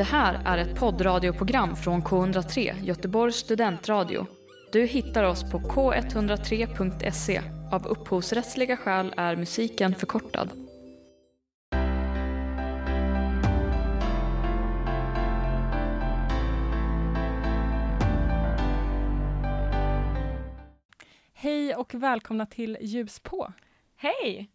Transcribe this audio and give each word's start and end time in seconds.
Det 0.00 0.04
här 0.04 0.42
är 0.44 0.58
ett 0.58 0.78
poddradioprogram 0.78 1.76
från 1.76 2.02
K103, 2.02 2.84
Göteborgs 2.84 3.36
studentradio. 3.36 4.26
Du 4.72 4.86
hittar 4.86 5.24
oss 5.24 5.50
på 5.50 5.58
k103.se. 5.58 7.42
Av 7.72 7.86
upphovsrättsliga 7.86 8.76
skäl 8.76 9.14
är 9.16 9.36
musiken 9.36 9.94
förkortad. 9.94 10.50
Hej 21.34 21.74
och 21.74 21.94
välkomna 21.94 22.46
till 22.46 22.78
Ljus 22.80 23.20
på. 23.20 23.52
Hej! 23.96 24.50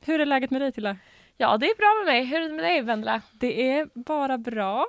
Hur 0.00 0.20
är 0.20 0.26
läget 0.26 0.50
med 0.50 0.60
dig 0.60 0.72
Tilla? 0.72 0.96
Ja, 1.40 1.56
det 1.56 1.66
är 1.66 1.76
bra 1.76 2.04
med 2.04 2.14
mig. 2.14 2.24
Hur 2.24 2.40
är 2.40 2.48
det 2.48 2.54
med 2.54 2.64
dig, 2.64 2.82
Vendela? 2.82 3.20
Det 3.32 3.70
är 3.70 3.88
bara 3.94 4.38
bra. 4.38 4.86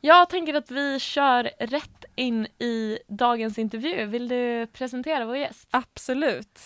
Jag 0.00 0.28
tänker 0.28 0.54
att 0.54 0.70
vi 0.70 0.98
kör 1.00 1.50
rätt 1.58 2.04
in 2.16 2.46
i 2.58 2.98
dagens 3.08 3.58
intervju. 3.58 4.06
Vill 4.06 4.28
du 4.28 4.66
presentera 4.72 5.24
vår 5.24 5.36
gäst? 5.36 5.68
Absolut. 5.70 6.60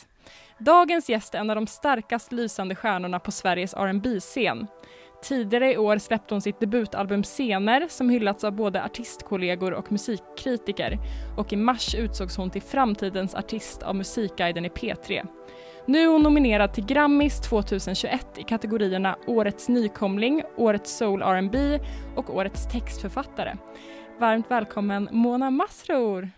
Dagens 0.59 1.09
gäst 1.09 1.35
är 1.35 1.39
en 1.39 1.51
av 1.51 1.57
de 1.57 1.67
starkast 1.67 2.33
lysande 2.33 2.75
stjärnorna 2.75 3.19
på 3.19 3.33
Sveriges 3.33 3.75
rb 3.75 4.21
scen 4.21 4.67
Tidigare 5.23 5.73
i 5.73 5.79
år 5.79 5.99
släppte 5.99 6.35
hon 6.35 6.43
sitt 6.43 6.61
debutalbum 6.61 7.23
Scener 7.23 7.87
som 7.89 8.11
hyllats 8.11 8.45
av 8.45 8.53
både 8.53 8.85
artistkollegor 8.85 9.73
och 9.73 9.93
musikkritiker 9.93 10.99
och 11.37 11.53
i 11.53 11.57
mars 11.57 11.95
utsågs 11.95 12.37
hon 12.37 12.51
till 12.51 12.63
framtidens 12.63 13.35
artist 13.35 13.83
av 13.83 13.95
Musikguiden 13.95 14.65
i 14.65 14.69
P3. 14.69 15.27
Nu 15.87 16.03
är 16.03 16.07
hon 16.07 16.23
nominerad 16.23 16.73
till 16.73 16.87
Grammis 16.87 17.41
2021 17.41 18.27
i 18.39 18.43
kategorierna 18.43 19.17
Årets 19.27 19.69
nykomling, 19.69 20.43
Årets 20.57 20.97
soul 20.97 21.23
R&B 21.23 21.81
och 22.17 22.37
Årets 22.37 22.69
textförfattare. 22.73 23.57
Varmt 24.19 24.51
välkommen 24.51 25.09
Mona 25.13 25.51
Masrour! 25.51 26.31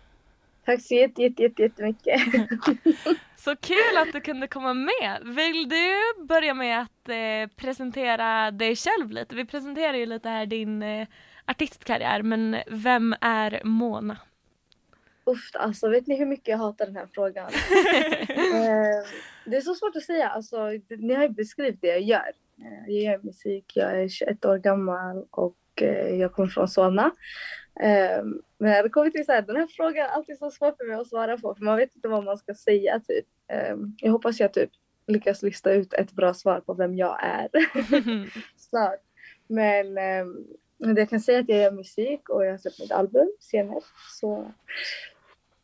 Tack 0.65 0.81
så 0.81 0.93
jätte, 0.93 1.21
jätte, 1.21 1.41
jätte, 1.43 1.61
jättemycket. 1.61 2.21
så 3.37 3.55
kul 3.55 3.97
att 3.97 4.13
du 4.13 4.21
kunde 4.21 4.47
komma 4.47 4.73
med. 4.73 5.21
Vill 5.23 5.69
du 5.69 5.93
börja 6.23 6.53
med 6.53 6.81
att 6.81 7.09
eh, 7.09 7.55
presentera 7.55 8.51
dig 8.51 8.75
själv 8.75 9.11
lite? 9.11 9.35
Vi 9.35 9.45
presenterar 9.45 9.93
ju 9.93 10.05
lite 10.05 10.29
här 10.29 10.45
din 10.45 10.83
eh, 10.83 11.07
artistkarriär, 11.45 12.21
men 12.21 12.57
vem 12.67 13.15
är 13.21 13.61
Mona? 13.63 14.17
Uff, 15.25 15.51
alltså 15.53 15.89
vet 15.89 16.07
ni 16.07 16.17
hur 16.17 16.25
mycket 16.25 16.47
jag 16.47 16.57
hatar 16.57 16.85
den 16.85 16.95
här 16.95 17.07
frågan? 17.13 17.45
eh, 18.63 19.07
det 19.47 19.57
är 19.57 19.61
så 19.61 19.75
svårt 19.75 19.95
att 19.95 20.03
säga. 20.03 20.29
Alltså, 20.29 20.69
ni 20.89 21.13
har 21.13 21.23
ju 21.23 21.29
beskrivit 21.29 21.81
det 21.81 21.87
jag 21.87 22.01
gör. 22.01 22.31
Eh, 22.61 22.93
jag 22.93 23.03
gör 23.03 23.23
musik, 23.23 23.71
jag 23.75 24.01
är 24.01 24.07
21 24.07 24.45
år 24.45 24.57
gammal 24.57 25.25
och 25.31 25.57
eh, 25.81 26.15
jag 26.15 26.33
kommer 26.33 26.49
från 26.49 26.67
Solna. 26.67 27.11
Um, 27.79 28.41
men 28.57 28.71
när 28.71 28.83
det 28.83 28.89
kommer 28.89 29.09
till 29.09 29.25
så 29.25 29.31
här, 29.31 29.41
den 29.41 29.55
här 29.55 29.67
frågan 29.67 30.05
är 30.05 30.09
alltid 30.09 30.37
så 30.37 30.51
svår 30.51 30.71
för 30.77 30.87
mig 30.87 30.95
att 30.95 31.07
svara 31.07 31.37
på 31.37 31.55
för 31.55 31.63
man 31.63 31.77
vet 31.77 31.95
inte 31.95 32.07
vad 32.07 32.23
man 32.23 32.37
ska 32.37 32.53
säga 32.53 32.99
typ. 32.99 33.25
Um, 33.71 33.95
jag 33.97 34.11
hoppas 34.11 34.39
jag 34.39 34.53
typ 34.53 34.69
lyckas 35.07 35.43
lista 35.43 35.71
ut 35.71 35.93
ett 35.93 36.11
bra 36.11 36.33
svar 36.33 36.59
på 36.59 36.73
vem 36.73 36.95
jag 36.95 37.23
är 37.23 37.49
snart. 38.57 39.01
Men 39.47 39.97
um, 39.97 40.47
jag 40.97 41.09
kan 41.09 41.19
säga 41.19 41.39
att 41.39 41.49
jag 41.49 41.59
gör 41.59 41.71
musik 41.71 42.29
och 42.29 42.45
jag 42.45 42.51
har 42.51 42.57
släppt 42.57 42.79
mitt 42.79 42.91
album 42.91 43.31
senare. 43.39 43.81
Så 44.19 44.51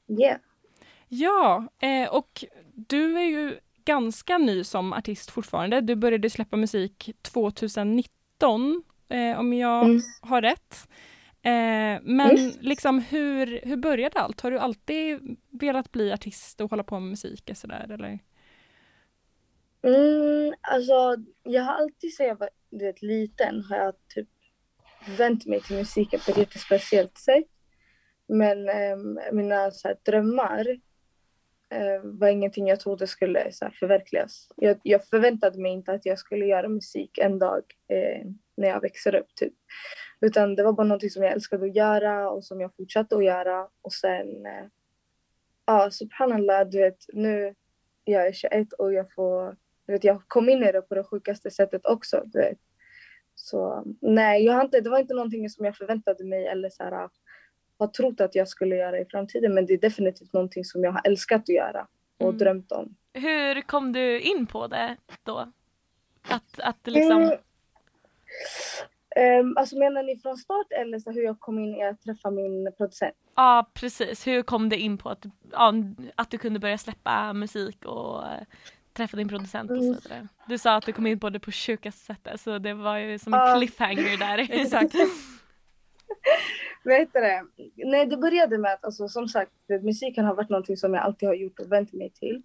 yeah. 0.07 0.37
Ja, 1.07 1.67
eh, 1.79 2.15
och 2.15 2.45
du 2.75 3.17
är 3.17 3.25
ju 3.25 3.59
ganska 3.85 4.37
ny 4.37 4.63
som 4.63 4.93
artist 4.93 5.31
fortfarande. 5.31 5.81
Du 5.81 5.95
började 5.95 6.29
släppa 6.29 6.57
musik 6.57 7.09
2019 7.21 8.83
eh, 9.09 9.39
om 9.39 9.53
jag 9.53 9.85
mm. 9.85 10.01
har 10.21 10.41
rätt. 10.41 10.87
Eh, 11.41 12.01
men 12.03 12.37
mm. 12.37 12.51
liksom 12.59 12.99
hur, 12.99 13.61
hur 13.63 13.77
började 13.77 14.19
allt? 14.19 14.41
Har 14.41 14.51
du 14.51 14.59
alltid 14.59 15.37
velat 15.49 15.91
bli 15.91 16.11
artist 16.11 16.61
och 16.61 16.69
hålla 16.69 16.83
på 16.83 16.99
med 16.99 17.09
musik 17.09 17.49
och 17.49 17.57
sådär 17.57 17.91
eller? 17.91 18.19
Mm, 19.83 20.53
alltså 20.61 21.15
jag 21.43 21.63
har 21.63 21.73
alltid 21.73 22.13
sedan 22.13 22.27
jag 22.27 22.39
var 22.39 22.49
du 22.69 22.85
vet, 22.85 23.01
liten 23.01 23.63
har 23.63 23.77
jag 23.77 23.93
typ 24.07 24.29
vänt 25.17 25.45
mig 25.45 25.61
till 25.61 25.75
musiken 25.75 26.19
på 26.25 26.31
ett 26.31 26.37
jättespeciellt 26.37 27.17
sätt. 27.17 27.47
Men 28.27 28.69
eh, 28.69 28.97
mina 29.31 29.71
så 29.71 29.87
här, 29.87 29.97
drömmar 30.05 30.79
Eh, 31.69 32.01
var 32.03 32.27
ingenting 32.27 32.67
jag 32.67 32.79
trodde 32.79 33.07
skulle 33.07 33.51
så 33.51 33.65
här, 33.65 33.71
förverkligas. 33.71 34.47
Jag, 34.55 34.79
jag, 34.83 35.07
förväntade 35.07 35.61
mig 35.61 35.71
inte 35.71 35.91
att 35.91 36.05
jag 36.05 36.19
skulle 36.19 36.45
göra 36.45 36.67
musik 36.67 37.17
en 37.17 37.39
dag 37.39 37.63
eh, 37.87 38.27
när 38.57 38.67
jag 38.67 38.81
växer 38.81 39.15
upp. 39.15 39.35
Typ. 39.35 39.53
Utan 40.21 40.55
det 40.55 40.63
var 40.63 40.73
bara 40.73 40.87
någonting 40.87 41.09
som 41.09 41.23
jag 41.23 41.31
älskade 41.31 41.65
att 41.65 41.75
göra 41.75 42.29
och 42.29 42.45
som 42.45 42.61
jag 42.61 42.75
fortsatte 42.75 43.15
att 43.15 43.25
göra. 43.25 43.67
Och 43.81 43.93
sen, 43.93 44.45
eh, 44.45 44.65
ja, 45.65 45.91
subhanallah, 45.91 46.69
du 46.69 46.79
vet, 46.79 47.05
nu 47.13 47.55
jag 48.03 48.27
är 48.27 48.31
21 48.31 48.73
och 48.73 48.93
jag 48.93 49.13
får, 49.13 49.55
du 49.85 49.93
vet, 49.93 50.03
jag 50.03 50.21
kom 50.27 50.49
in 50.49 50.63
i 50.63 50.71
det 50.71 50.81
på 50.81 50.95
det 50.95 51.03
sjukaste 51.03 51.51
sättet 51.51 51.85
också, 51.85 52.23
du 52.25 52.39
vet. 52.39 52.57
Så 53.35 53.83
nej, 54.01 54.45
jag 54.45 54.65
inte, 54.65 54.81
det 54.81 54.89
var 54.89 54.99
inte 54.99 55.13
någonting 55.13 55.49
som 55.49 55.65
jag 55.65 55.77
förväntade 55.77 56.25
mig 56.25 56.47
eller 56.47 56.69
så 56.69 56.83
här, 56.83 57.09
har 57.83 57.87
trott 57.87 58.21
att 58.21 58.35
jag 58.35 58.47
skulle 58.47 58.75
göra 58.75 58.99
i 58.99 59.05
framtiden. 59.05 59.53
Men 59.53 59.65
det 59.65 59.73
är 59.73 59.77
definitivt 59.77 60.33
någonting 60.33 60.65
som 60.65 60.83
jag 60.83 60.91
har 60.91 61.01
älskat 61.03 61.41
att 61.41 61.49
göra 61.49 61.87
och 62.17 62.29
mm. 62.29 62.37
drömt 62.37 62.71
om. 62.71 62.95
Hur 63.13 63.61
kom 63.61 63.93
du 63.93 64.19
in 64.19 64.47
på 64.47 64.67
det 64.67 64.97
då? 65.23 65.51
Att, 66.27 66.59
att 66.59 66.77
liksom... 66.83 67.21
Mm. 67.21 67.37
Um, 69.15 69.57
alltså 69.57 69.77
menar 69.77 70.03
ni 70.03 70.17
från 70.17 70.37
start 70.37 70.67
eller 70.81 70.99
så 70.99 71.11
hur 71.11 71.23
jag 71.23 71.39
kom 71.39 71.59
in 71.59 71.75
i 71.75 71.83
att 71.83 72.01
träffa 72.01 72.31
min 72.31 72.71
producent? 72.77 73.15
Ja 73.35 73.69
precis, 73.73 74.27
hur 74.27 74.41
kom 74.41 74.69
det 74.69 74.77
in 74.77 74.97
på 74.97 75.09
att, 75.09 75.25
ja, 75.51 75.73
att 76.15 76.29
du 76.29 76.37
kunde 76.37 76.59
börja 76.59 76.77
släppa 76.77 77.33
musik 77.33 77.85
och 77.85 78.17
uh, 78.17 78.25
träffa 78.93 79.17
din 79.17 79.27
producent 79.27 79.71
och 79.71 79.77
så 79.77 79.83
mm. 79.83 79.97
vidare? 80.03 80.27
Du 80.47 80.57
sa 80.57 80.75
att 80.75 80.85
du 80.85 80.93
kom 80.93 81.07
in 81.07 81.19
på 81.19 81.29
det 81.29 81.39
på 81.39 81.51
sjukaste 81.51 82.05
sättet 82.05 82.41
så 82.41 82.57
det 82.57 82.73
var 82.73 82.97
ju 82.97 83.19
som 83.19 83.33
en 83.33 83.57
cliffhanger 83.57 84.17
där. 84.17 84.37
Exakt. 84.51 84.95
Vet 86.83 87.13
det? 87.13 87.43
Nej 87.75 88.05
det 88.05 88.17
började 88.17 88.57
med 88.57 88.73
att 88.73 88.85
alltså, 88.85 89.07
som 89.07 89.27
sagt 89.27 89.51
musiken 89.81 90.25
har 90.25 90.35
varit 90.35 90.49
någonting 90.49 90.77
som 90.77 90.93
jag 90.93 91.03
alltid 91.03 91.29
har 91.29 91.35
gjort 91.35 91.59
och 91.59 91.71
vänt 91.71 91.93
mig 91.93 92.09
till. 92.09 92.41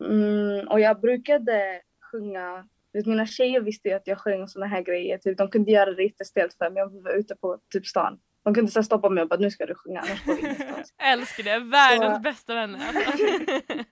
Mm, 0.00 0.68
och 0.68 0.80
jag 0.80 1.00
brukade 1.00 1.80
sjunga 2.12 2.68
mina 3.04 3.26
tjejer 3.26 3.60
visste 3.60 3.88
ju 3.88 3.94
att 3.94 4.06
jag 4.06 4.18
sjöng 4.18 4.42
och 4.42 4.50
såna 4.50 4.66
här 4.66 4.82
grejer. 4.82 5.18
Typ, 5.18 5.38
de 5.38 5.50
kunde 5.50 5.70
göra 5.70 5.92
det 5.92 6.02
jättestelt 6.02 6.54
för 6.58 6.70
mig 6.70 6.82
om 6.82 6.92
vi 6.92 7.00
var 7.00 7.10
ute 7.10 7.36
på 7.36 7.58
typ 7.72 7.86
stan. 7.86 8.18
De 8.44 8.54
kunde 8.54 8.70
så 8.70 8.82
stoppa 8.82 9.08
mig 9.08 9.22
och 9.22 9.28
bara 9.28 9.40
nu 9.40 9.50
ska 9.50 9.66
du 9.66 9.74
sjunga 9.74 10.00
annars 10.00 10.24
får 10.24 10.34
vi 10.34 10.40
ingenstans. 10.40 10.94
Älskar 11.02 11.44
det, 11.44 11.58
världens 11.58 12.14
så... 12.14 12.20
bästa 12.20 12.54
vänner 12.54 12.80
alltså. 12.88 13.24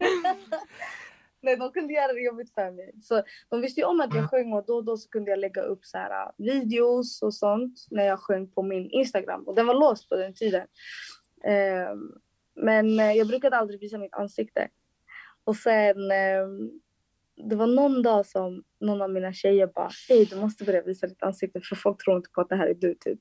Nej 1.45 1.57
de 1.57 1.73
kunde 1.73 1.93
göra 1.93 2.13
det 2.13 2.21
jobbigt 2.21 2.55
för 2.55 2.71
mig. 2.71 2.93
Så 3.03 3.23
de 3.49 3.61
visste 3.61 3.81
ju 3.81 3.87
om 3.87 4.01
att 4.01 4.15
jag 4.15 4.31
sjöng 4.31 4.53
och 4.53 4.65
då 4.67 4.77
och 4.77 4.85
då 4.85 4.97
så 4.97 5.09
kunde 5.09 5.31
jag 5.31 5.39
lägga 5.39 5.63
upp 5.63 5.85
så 5.85 5.99
här, 5.99 6.27
äh, 6.27 6.33
videos 6.39 7.23
och 7.23 7.35
sånt 7.35 7.87
när 7.91 8.05
jag 8.05 8.21
sjöng 8.21 8.49
på 8.49 8.63
min 8.63 8.91
Instagram 8.91 9.43
och 9.43 9.55
den 9.55 9.67
var 9.67 9.75
låst 9.75 10.09
på 10.09 10.17
den 10.17 10.35
tiden. 10.35 10.67
Ehm, 11.45 12.13
men 12.55 13.01
äh, 13.01 13.13
jag 13.13 13.27
brukade 13.27 13.57
aldrig 13.57 13.81
visa 13.81 13.99
mitt 13.99 14.15
ansikte. 14.15 14.69
Och 15.45 15.57
sen 15.57 16.11
ehm, 16.11 16.81
det 17.37 17.57
var 17.57 17.67
någon 17.67 18.03
dag 18.03 18.27
som 18.27 18.65
någon 18.81 19.03
av 19.03 19.11
mina 19.11 19.33
tjejer 19.33 19.67
bara 19.67 19.91
Hej 20.09 20.25
du 20.25 20.37
måste 20.37 20.65
börja 20.65 20.83
visa 20.83 21.07
ditt 21.07 21.23
ansikte 21.23 21.61
för 21.61 21.77
folk 21.77 22.05
tror 22.05 22.17
inte 22.17 22.31
på 22.31 22.41
att 22.41 22.49
det 22.49 22.57
här 22.57 22.67
är 22.67 22.75
du 22.75 22.95
typ. 22.95 23.21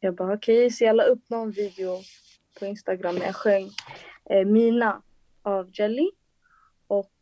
Jag 0.00 0.14
bara 0.14 0.34
okej, 0.34 0.58
okay. 0.58 0.70
så 0.70 0.84
jag 0.84 0.96
la 0.96 1.02
upp 1.02 1.30
någon 1.30 1.50
video 1.50 1.98
på 2.58 2.66
Instagram 2.66 3.14
när 3.14 3.26
jag 3.26 3.36
sjöng 3.36 3.70
eh, 4.30 4.46
Mina 4.46 5.02
av 5.42 5.70
Jelly. 5.72 6.10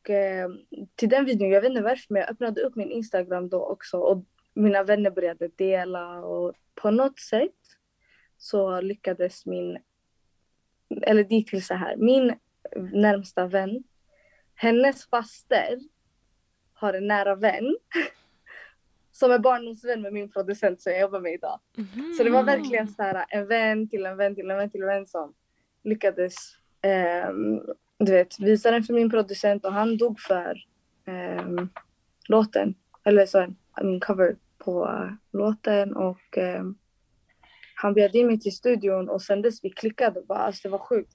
Och 0.09 0.15
eh, 0.15 0.51
till 0.95 1.09
den 1.09 1.25
videon, 1.25 1.51
jag 1.51 1.61
vet 1.61 1.71
inte 1.71 1.83
varför, 1.83 2.07
men 2.09 2.21
jag 2.21 2.31
öppnade 2.31 2.61
upp 2.61 2.77
min 2.77 2.91
Instagram 2.91 3.49
då 3.49 3.65
också 3.65 3.99
och 3.99 4.25
mina 4.55 4.83
vänner 4.83 5.11
började 5.11 5.49
dela 5.49 6.19
och 6.19 6.55
på 6.75 6.91
något 6.91 7.19
sätt 7.19 7.51
så 8.39 8.81
lyckades 8.81 9.47
min, 9.47 9.79
eller 11.03 11.25
det 11.25 11.35
gick 11.35 11.51
till 11.51 11.65
så 11.65 11.75
här, 11.75 11.97
min 11.97 12.35
närmsta 12.93 13.47
vän 13.47 13.85
hennes 14.55 15.09
faster 15.09 15.79
har 16.73 16.95
en 16.95 17.07
nära 17.07 17.35
vän 17.35 17.77
som 19.13 19.33
är 19.33 19.39
barndomsvän 19.39 20.03
med 20.03 20.13
min 20.13 20.31
producent 20.31 20.81
som 20.81 20.93
jag 20.93 21.01
jobbar 21.01 21.21
med 21.21 21.33
idag. 21.33 21.61
Mm. 21.77 22.15
Så 22.15 22.25
det 22.25 22.31
var 22.31 22.43
verkligen 22.43 22.89
så 22.89 23.03
här, 23.03 23.27
en 23.29 23.47
vän 23.47 23.89
till 23.89 24.07
en 24.07 24.17
vän 24.17 24.35
till 24.35 24.51
en 24.51 24.57
vän 24.57 24.71
till 24.71 24.83
en 24.83 24.89
vän 24.89 25.07
som 25.07 25.35
lyckades 25.85 26.35
eh, 26.83 27.31
du 27.99 28.13
vet, 28.13 28.41
visa 28.41 28.71
den 28.71 28.83
för 28.83 28.95
min 28.95 29.11
producent 29.11 29.65
och 29.65 29.73
han 29.73 29.97
dog 29.97 30.21
för 30.21 30.65
eh, 31.07 31.47
låten, 32.29 32.75
eller 33.05 33.27
så 33.27 33.55
en 33.77 34.01
cover 34.01 34.37
på 34.59 34.87
uh, 34.89 35.13
låten 35.33 35.97
och 35.97 36.39
eh, 36.39 36.65
han 37.75 37.95
bjöd 37.95 38.15
in 38.15 38.27
mig 38.27 38.41
till 38.41 38.57
studion 38.57 39.09
och 39.09 39.23
sen 39.23 39.43
dess 39.43 39.65
vi 39.65 39.71
klickade 39.71 40.23
bara, 40.29 40.39
alltså 40.39 40.69
det 40.69 40.73
var 40.73 40.79
sjukt. 40.79 41.15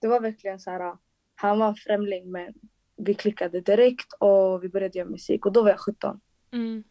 Det 0.00 0.08
var 0.08 0.20
verkligen 0.20 0.60
så 0.60 0.70
här, 0.70 0.96
han 1.34 1.58
var 1.58 1.74
främling 1.74 2.30
men 2.30 2.54
vi 2.96 3.14
klickade 3.14 3.60
direkt 3.60 4.12
och 4.18 4.64
vi 4.64 4.68
började 4.68 4.98
göra 4.98 5.08
musik 5.08 5.46
och 5.46 5.52
då 5.52 5.62
var 5.62 5.70
jag 5.70 5.80
17. 5.80 6.20
Mm. 6.52 6.84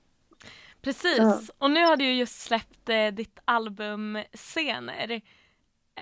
Precis, 0.81 1.17
Ja. 1.17 1.39
och 1.57 1.71
nu 1.71 1.85
har 1.85 1.97
du 1.97 2.05
ju 2.05 2.13
just 2.13 2.41
släppt 2.41 2.89
eh, 2.89 3.07
ditt 3.07 3.39
album 3.45 4.17
Scener. 4.33 5.21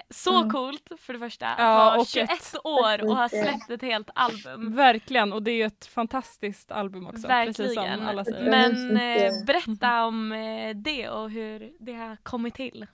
Så 0.09 0.37
Mm. 0.37 0.49
coolt 0.49 0.91
för 0.99 1.13
det 1.13 1.19
första 1.19 1.47
att 1.47 1.59
Ja, 1.59 1.75
vara 1.77 1.99
och 1.99 2.07
21 2.07 2.29
ett- 2.31 2.65
år 2.65 3.03
och 3.09 3.15
ha 3.17 3.29
släppt 3.29 3.69
ett 3.69 3.81
helt 3.81 4.09
album. 4.15 4.75
Verkligen, 4.75 5.33
och 5.33 5.43
det 5.43 5.51
är 5.51 5.55
ju 5.55 5.63
ett 5.63 5.85
fantastiskt 5.85 6.71
album 6.71 7.07
också. 7.07 7.27
Precis 7.27 7.59
Verkligen. 7.59 7.97
som 7.97 8.07
alla 8.07 8.25
säger. 8.25 8.49
Men- 8.51 8.97
eh, 8.97 9.31
berätta 9.45 10.05
om 10.05 10.31
eh, 10.31 10.75
det 10.75 11.09
och 11.09 11.31
hur 11.31 11.71
det 11.79 11.93
har 11.93 12.17
kommit 12.23 12.53
till. 12.53 12.85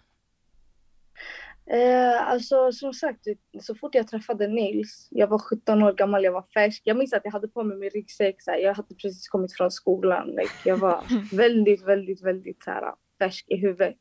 Eh, 1.66 2.28
alltså 2.32 2.72
som 2.72 2.94
sagt, 2.94 3.20
så 3.62 3.76
fort 3.76 3.96
jag 3.96 4.08
träffade 4.08 4.48
Nils, 4.48 5.08
jag 5.12 5.28
var 5.28 5.40
17 5.40 5.84
år 5.84 5.94
gammal, 5.94 6.24
jag 6.24 6.32
var 6.32 6.46
färsk. 6.54 6.82
Jag 6.86 6.98
minns 6.98 7.14
att 7.14 7.22
jag 7.24 7.32
hade 7.32 7.48
på 7.48 7.64
mig 7.64 7.78
min 7.78 7.90
ryggsäck, 7.90 8.36
jag 8.46 8.74
hade 8.74 8.96
precis 8.96 9.28
kommit 9.28 9.58
från 9.58 9.72
skolan. 9.72 10.28
Like, 10.28 10.52
jag 10.70 10.78
var 10.78 11.04
väldigt, 11.38 11.84
väldigt, 11.88 12.24
väldigt 12.24 12.64
så 12.64 12.72
här, 12.72 12.84
färsk 13.20 13.46
i 13.50 13.58
huvudet 13.58 13.98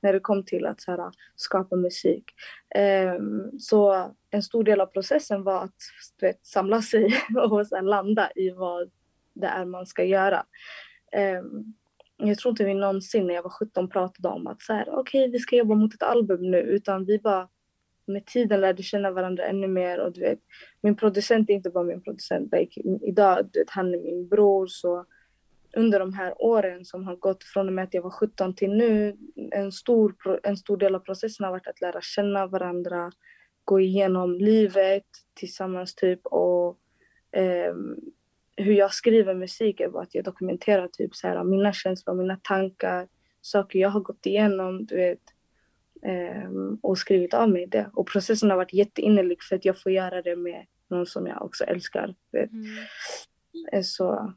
när 0.00 0.12
det 0.12 0.20
kom 0.20 0.44
till 0.44 0.66
att 0.66 0.80
så 0.80 0.90
här, 0.90 1.10
skapa 1.36 1.76
musik. 1.76 2.24
Um, 3.16 3.58
så 3.58 4.10
en 4.30 4.42
stor 4.42 4.64
del 4.64 4.80
av 4.80 4.86
processen 4.86 5.42
var 5.42 5.64
att 5.64 5.76
vet, 6.20 6.46
samla 6.46 6.82
sig 6.82 7.04
och 7.50 7.66
så 7.66 7.76
här, 7.76 7.82
landa 7.82 8.30
i 8.34 8.50
vad 8.50 8.90
det 9.34 9.46
är 9.46 9.64
man 9.64 9.86
ska 9.86 10.04
göra. 10.04 10.44
Um, 11.42 11.74
jag 12.16 12.38
tror 12.38 12.50
inte 12.50 12.64
vi 12.64 12.74
någonsin 12.74 13.26
när 13.26 13.34
jag 13.34 13.42
var 13.42 13.50
17 13.50 13.88
pratade 13.88 14.28
om 14.28 14.46
att 14.46 14.62
så 14.62 14.72
här, 14.72 14.88
okej 14.88 15.30
vi 15.30 15.38
ska 15.38 15.56
jobba 15.56 15.74
mot 15.74 15.94
ett 15.94 16.02
album 16.02 16.50
nu 16.50 16.58
utan 16.58 17.04
vi 17.04 17.18
bara 17.18 17.48
med 18.06 18.26
tiden 18.26 18.60
lärde 18.60 18.82
känna 18.82 19.10
varandra 19.10 19.44
ännu 19.44 19.68
mer 19.68 20.00
och 20.00 20.12
du 20.12 20.20
vet 20.20 20.38
min 20.82 20.96
producent 20.96 21.50
är 21.50 21.54
inte 21.54 21.70
bara 21.70 21.84
min 21.84 22.02
producent, 22.02 22.52
like, 22.52 22.80
idag 23.02 23.48
du 23.52 23.60
vet, 23.60 23.70
han 23.70 23.94
är 23.94 23.98
min 23.98 24.28
bror 24.28 24.66
så 24.66 25.06
under 25.76 25.98
de 25.98 26.12
här 26.14 26.34
åren 26.42 26.84
som 26.84 27.04
har 27.04 27.16
gått 27.16 27.44
från 27.44 27.66
och 27.66 27.72
med 27.72 27.84
att 27.84 27.94
jag 27.94 28.02
var 28.02 28.10
17 28.10 28.54
till 28.54 28.70
nu 28.70 29.16
en 29.52 29.72
stor, 29.72 30.14
en 30.42 30.56
stor 30.56 30.76
del 30.76 30.94
av 30.94 31.00
processen 31.00 31.44
har 31.44 31.50
varit 31.50 31.66
att 31.66 31.80
lära 31.80 32.00
känna 32.00 32.46
varandra 32.46 33.12
gå 33.64 33.80
igenom 33.80 34.34
livet 34.34 35.04
tillsammans 35.34 35.94
typ 35.94 36.26
och 36.26 36.78
ehm, 37.32 37.96
hur 38.56 38.72
jag 38.72 38.94
skriver 38.94 39.34
musik 39.34 39.80
är 39.80 39.88
bara 39.88 40.02
att 40.02 40.14
jag 40.14 40.24
dokumenterar 40.24 40.88
typ 40.88 41.14
så 41.14 41.28
här, 41.28 41.44
mina 41.44 41.72
känslor, 41.72 42.14
mina 42.14 42.36
tankar, 42.42 43.08
saker 43.40 43.78
jag 43.78 43.88
har 43.90 44.00
gått 44.00 44.26
igenom, 44.26 44.86
du 44.86 44.96
vet. 44.96 45.20
ehm, 46.02 46.78
och 46.82 46.98
skrivit 46.98 47.34
av 47.34 47.50
mig 47.50 47.66
det. 47.66 47.90
Och 47.94 48.06
processen 48.08 48.50
har 48.50 48.56
varit 48.56 48.72
jätteinnerlig 48.72 49.42
för 49.42 49.56
att 49.56 49.64
jag 49.64 49.82
får 49.82 49.92
göra 49.92 50.22
det 50.22 50.36
med 50.36 50.66
någon 50.88 51.06
som 51.06 51.26
jag 51.26 51.42
också 51.42 51.64
älskar. 51.64 52.14
Vet. 52.32 52.50
Eh, 53.72 53.82
Så 53.82 54.34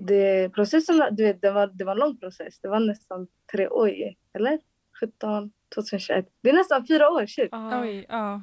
det, 0.00 0.50
processen, 0.54 1.02
du 1.10 1.24
vet, 1.24 1.42
det, 1.42 1.50
var, 1.50 1.66
det 1.66 1.84
var 1.84 1.92
en 1.92 1.98
lång 1.98 2.16
process. 2.16 2.58
Det 2.58 2.68
var 2.68 2.80
nästan 2.80 3.26
tre 3.52 3.68
år, 3.68 3.90
eller? 4.32 4.58
17, 5.00 5.52
2021. 5.74 6.28
Det 6.40 6.50
är 6.50 6.54
nästan 6.54 6.86
fyra 6.86 7.10
år, 7.10 7.26
shit. 7.26 7.48
Oj, 7.52 8.06
ja. 8.08 8.42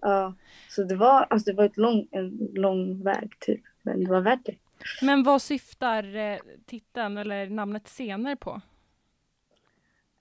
Ja, 0.00 0.34
så 0.68 0.82
det 0.82 0.96
var, 0.96 1.26
alltså 1.30 1.50
det 1.50 1.56
var 1.56 1.64
ett 1.64 1.76
lång, 1.76 2.08
en 2.10 2.48
lång 2.54 3.04
väg 3.04 3.32
typ. 3.40 3.60
Men 3.82 4.04
det 4.04 4.10
var 4.10 4.20
värt 4.20 4.44
det. 4.44 4.54
Men 5.02 5.22
vad 5.22 5.42
syftar 5.42 6.16
eh, 6.16 6.38
titeln 6.66 7.18
eller 7.18 7.46
namnet 7.46 7.88
Scener 7.88 8.36
på? 8.36 8.60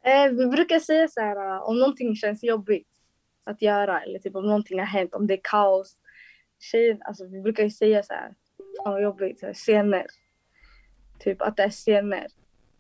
Eh, 0.04 0.32
vi 0.32 0.48
brukar 0.48 0.80
säga 0.80 1.08
så 1.08 1.22
här 1.22 1.56
uh, 1.56 1.70
om 1.70 1.80
någonting 1.80 2.16
känns 2.16 2.44
jobbigt 2.44 2.88
att 3.44 3.62
göra 3.62 4.02
eller 4.02 4.20
typ 4.20 4.36
om 4.36 4.46
någonting 4.46 4.80
har 4.80 4.86
hänt, 4.86 5.14
om 5.14 5.28
det 5.28 5.34
är 5.34 5.42
kaos. 5.44 5.98
Tjejen, 6.60 7.02
alltså 7.02 7.28
vi 7.28 7.42
brukar 7.42 7.64
ju 7.64 7.70
säga 7.70 8.04
så 8.04 8.14
här, 8.14 8.34
vad 8.86 9.04
jobbigt, 9.04 9.40
så 9.40 9.46
här, 9.46 9.54
scener. 9.54 10.06
Typ 11.24 11.42
att 11.42 11.58
det 11.58 11.64
är 11.64 11.70
scener. 11.70 12.28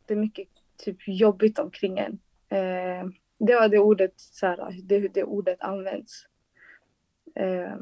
Det 0.05 0.13
är 0.13 0.17
mycket 0.17 0.47
typ 0.77 0.97
jobbigt 1.07 1.59
omkring 1.59 1.97
en. 1.99 2.19
Eh, 2.49 3.05
det 3.39 3.55
var 3.55 3.67
det 3.67 3.79
ordet, 3.79 4.13
så 4.15 4.45
här, 4.47 4.81
det, 4.83 4.99
det 5.07 5.23
ordet 5.23 5.61
används. 5.61 6.25
Eh, 7.35 7.75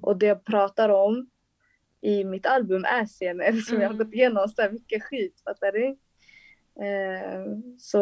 och 0.00 0.16
det 0.16 0.26
jag 0.26 0.44
pratar 0.44 0.88
om 0.88 1.30
i 2.00 2.24
mitt 2.24 2.46
album 2.46 2.84
är 2.84 3.06
scener 3.06 3.52
som 3.68 3.80
jag 3.80 3.88
har 3.88 3.94
Mm. 3.94 4.06
gått 4.06 4.14
igenom 4.14 4.48
så 4.48 4.62
här 4.62 4.70
mycket 4.70 5.02
skit, 5.02 5.40
fattar 5.44 5.72
du? 5.72 5.86
Eh, 6.84 7.44
så 7.78 7.98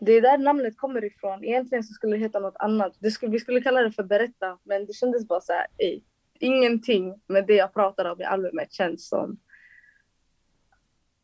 det 0.00 0.12
är 0.12 0.20
där 0.22 0.38
namnet 0.38 0.76
kommer 0.76 1.04
ifrån. 1.04 1.44
Egentligen 1.44 1.84
så 1.84 1.92
skulle 1.92 2.16
det 2.16 2.22
heta 2.22 2.38
något 2.38 2.56
annat. 2.58 2.96
Det 3.00 3.10
skulle, 3.10 3.32
vi 3.32 3.40
skulle 3.40 3.60
kalla 3.60 3.80
det 3.82 3.92
för 3.92 4.02
berätta, 4.02 4.58
men 4.62 4.86
det 4.86 4.92
kändes 4.92 5.28
bara 5.28 5.40
så 5.40 5.52
här, 5.52 5.66
ej, 5.78 6.04
ingenting 6.40 7.20
med 7.26 7.46
det 7.46 7.54
jag 7.54 7.74
pratar 7.74 8.04
om 8.04 8.20
i 8.20 8.24
albumet 8.24 8.72
känns 8.72 9.08
som 9.08 9.38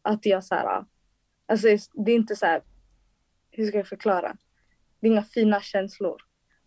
att 0.02 0.26
jag 0.26 0.44
så 0.44 0.54
här, 0.54 0.84
alltså 1.46 1.68
det 1.94 2.12
är 2.12 2.16
inte 2.16 2.36
så 2.36 2.46
här, 2.46 2.62
hur 3.50 3.66
ska 3.66 3.76
jag 3.76 3.88
förklara? 3.88 4.36
Det 5.00 5.06
är 5.06 5.10
inga 5.12 5.22
fina 5.22 5.60
känslor. 5.60 6.16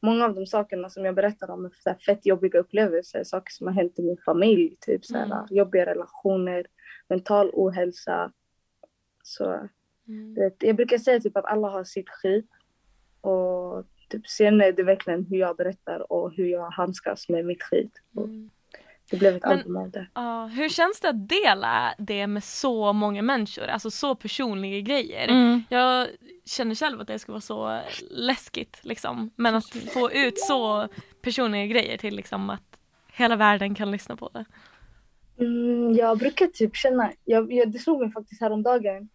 Många 0.01 0.25
av 0.25 0.35
de 0.35 0.45
sakerna 0.45 0.89
som 0.89 1.05
jag 1.05 1.15
berättar 1.15 1.49
om 1.51 1.65
är 1.65 1.69
så 1.69 1.89
här 1.89 1.97
fett 1.97 2.25
jobbiga 2.25 2.59
upplevelser, 2.59 3.23
saker 3.23 3.51
som 3.53 3.67
har 3.67 3.73
hänt 3.73 3.99
i 3.99 4.01
min 4.01 4.17
familj, 4.25 4.77
typ 4.81 5.05
så 5.05 5.17
här, 5.17 5.25
Mm. 5.25 5.45
jobbiga 5.49 5.85
relationer, 5.85 6.65
mental 7.07 7.49
ohälsa. 7.53 8.31
Så 9.23 9.69
du 10.05 10.33
vet, 10.33 10.63
jag 10.63 10.75
brukar 10.75 10.97
säga 10.97 11.19
typ 11.19 11.37
att 11.37 11.45
alla 11.45 11.69
har 11.69 11.83
sitt 11.83 12.09
skit. 12.09 12.49
Och 13.21 13.85
typ, 14.09 14.27
sen 14.27 14.61
är 14.61 14.71
det 14.71 14.83
verkligen 14.83 15.25
hur 15.25 15.37
jag 15.37 15.55
berättar 15.57 16.11
och 16.11 16.33
hur 16.33 16.45
jag 16.45 16.69
handskas 16.71 17.29
med 17.29 17.45
mitt 17.45 17.63
skit. 17.63 17.91
Mm. 18.17 18.49
Det 19.11 19.17
blev 19.17 19.35
ett 19.35 19.43
Men- 19.43 19.51
album 19.57 19.77
av 19.77 19.89
det. 19.91 20.07
Ja, 20.13 20.45
hur 20.45 20.69
känns 20.69 20.99
det 20.99 21.09
att 21.09 21.29
dela 21.29 21.95
det 21.97 22.27
med 22.27 22.43
så 22.43 22.93
många 22.93 23.21
människor? 23.21 23.67
Alltså 23.67 23.91
så 23.91 24.15
personliga 24.15 24.79
grejer. 24.79 25.27
Mm. 25.27 25.63
Jag 25.69 26.07
känner 26.45 26.75
själv 26.75 27.01
att 27.01 27.07
det 27.07 27.19
skulle 27.19 27.33
vara 27.33 27.41
så 27.41 27.79
läskigt 28.11 28.79
liksom. 28.83 29.31
Men 29.35 29.55
att 29.55 29.69
få 29.93 30.11
ut 30.11 30.39
så 30.39 30.87
personliga 31.21 31.65
grejer 31.65 31.97
till 31.97 32.15
liksom 32.15 32.49
att 32.49 32.77
hela 33.13 33.35
världen 33.35 33.75
kan 33.75 33.91
lyssna 33.91 34.15
på 34.15 34.29
det. 34.33 34.45
Mm, 35.39 35.93
jag 35.93 36.17
brukar 36.17 36.47
typ 36.47 36.75
känna, 36.75 37.11
jag, 37.25 37.53
jag, 37.53 37.71
det 37.71 37.79
slog 37.79 38.01
mig 38.01 38.11
faktiskt 38.11 38.41
häromdagen. 38.41 39.09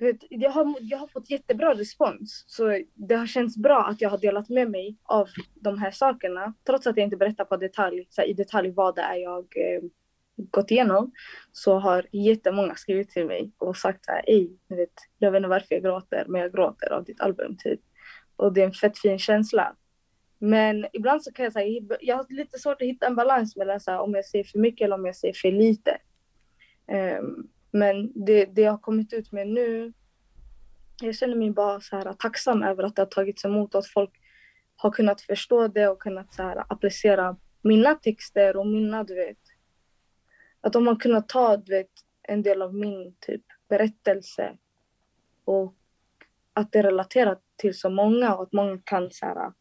Vet, 0.00 0.16
jag, 0.30 0.50
har, 0.50 0.76
jag 0.80 0.98
har 0.98 1.06
fått 1.06 1.30
jättebra 1.30 1.74
respons. 1.74 2.44
Så 2.46 2.82
det 2.94 3.14
har 3.14 3.26
känts 3.26 3.56
bra 3.56 3.84
att 3.84 4.00
jag 4.00 4.10
har 4.10 4.18
delat 4.18 4.48
med 4.48 4.70
mig 4.70 4.96
av 5.02 5.28
de 5.54 5.78
här 5.78 5.90
sakerna. 5.90 6.54
Trots 6.66 6.86
att 6.86 6.96
jag 6.96 7.04
inte 7.04 7.16
berättar 7.16 7.44
på 7.44 7.56
detalj, 7.56 8.06
så 8.10 8.20
här, 8.20 8.28
i 8.28 8.32
detalj 8.32 8.70
vad 8.70 8.94
det 8.94 9.02
är 9.02 9.16
jag 9.16 9.44
eh, 9.56 9.82
gått 10.36 10.70
igenom. 10.70 11.12
Så 11.52 11.78
har 11.78 12.06
jättemånga 12.12 12.74
skrivit 12.74 13.10
till 13.10 13.26
mig 13.26 13.52
och 13.58 13.76
sagt 13.76 14.04
så 14.04 14.12
här, 14.12 14.24
Ej, 14.26 14.56
vet, 14.68 14.92
jag 15.18 15.30
vet 15.30 15.38
inte 15.38 15.48
varför 15.48 15.74
jag 15.74 15.82
gråter, 15.82 16.24
men 16.28 16.40
jag 16.40 16.52
gråter 16.52 16.92
av 16.92 17.04
ditt 17.04 17.20
album 17.20 17.56
typ. 17.58 17.80
Och 18.36 18.52
det 18.52 18.60
är 18.60 18.66
en 18.66 18.72
fett 18.72 18.98
fin 18.98 19.18
känsla. 19.18 19.76
Men 20.38 20.86
ibland 20.92 21.22
så 21.22 21.32
kan 21.32 21.44
jag 21.44 21.52
säga, 21.52 21.82
jag 22.00 22.16
har 22.16 22.26
lite 22.28 22.58
svårt 22.58 22.82
att 22.82 22.88
hitta 22.88 23.06
en 23.06 23.16
balans 23.16 23.56
mellan 23.56 23.80
så 23.80 23.90
här, 23.90 24.00
om 24.00 24.14
jag 24.14 24.24
säger 24.24 24.44
för 24.44 24.58
mycket 24.58 24.84
eller 24.84 24.96
om 24.96 25.06
jag 25.06 25.16
säger 25.16 25.34
för 25.34 25.52
lite. 25.52 25.98
Um, 27.20 27.50
men 27.70 28.24
det, 28.24 28.44
det 28.44 28.62
jag 28.62 28.70
har 28.70 28.78
kommit 28.78 29.12
ut 29.12 29.32
med 29.32 29.48
nu, 29.48 29.92
jag 31.02 31.14
känner 31.14 31.36
mig 31.36 31.50
bara 31.50 31.80
så 31.80 31.96
här 31.96 32.12
tacksam 32.12 32.62
över 32.62 32.82
att 32.82 32.96
det 32.96 33.02
har 33.02 33.06
tagits 33.06 33.44
emot 33.44 33.74
och 33.74 33.78
att 33.78 33.86
folk 33.86 34.10
har 34.76 34.90
kunnat 34.90 35.20
förstå 35.20 35.68
det 35.68 35.88
och 35.88 36.02
kunnat 36.02 36.34
så 36.34 36.42
här 36.42 36.64
applicera 36.72 37.36
mina 37.62 37.94
texter 37.94 38.56
och 38.56 38.66
mina, 38.66 39.04
du 39.04 39.14
vet. 39.14 39.38
Att 40.60 40.72
de 40.72 40.86
har 40.86 40.96
kunnat 40.96 41.28
ta, 41.28 41.56
du 41.56 41.72
vet, 41.72 41.90
en 42.22 42.42
del 42.42 42.62
av 42.62 42.74
min 42.74 43.14
typ 43.20 43.42
berättelse 43.68 44.56
och 45.44 45.74
att 46.52 46.72
det 46.72 46.82
relaterar 46.82 47.38
till 47.56 47.78
så 47.78 47.90
många 47.90 48.34
och 48.34 48.42
att 48.42 48.52
många 48.52 48.78
kan 48.84 49.10
så 49.10 49.26
här, 49.26 49.52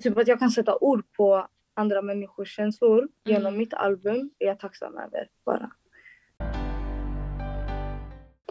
typ 0.00 0.18
att 0.18 0.28
jag 0.28 0.38
kan 0.38 0.50
sätta 0.50 0.76
ord 0.76 1.12
på 1.12 1.48
andra 1.74 2.02
människors 2.02 2.56
känslor 2.56 3.08
genom 3.24 3.46
Mm. 3.46 3.58
mitt 3.58 3.74
album 3.74 4.30
är 4.38 4.46
jag 4.46 4.60
tacksam 4.60 4.98
över 4.98 5.28
bara. 5.44 5.70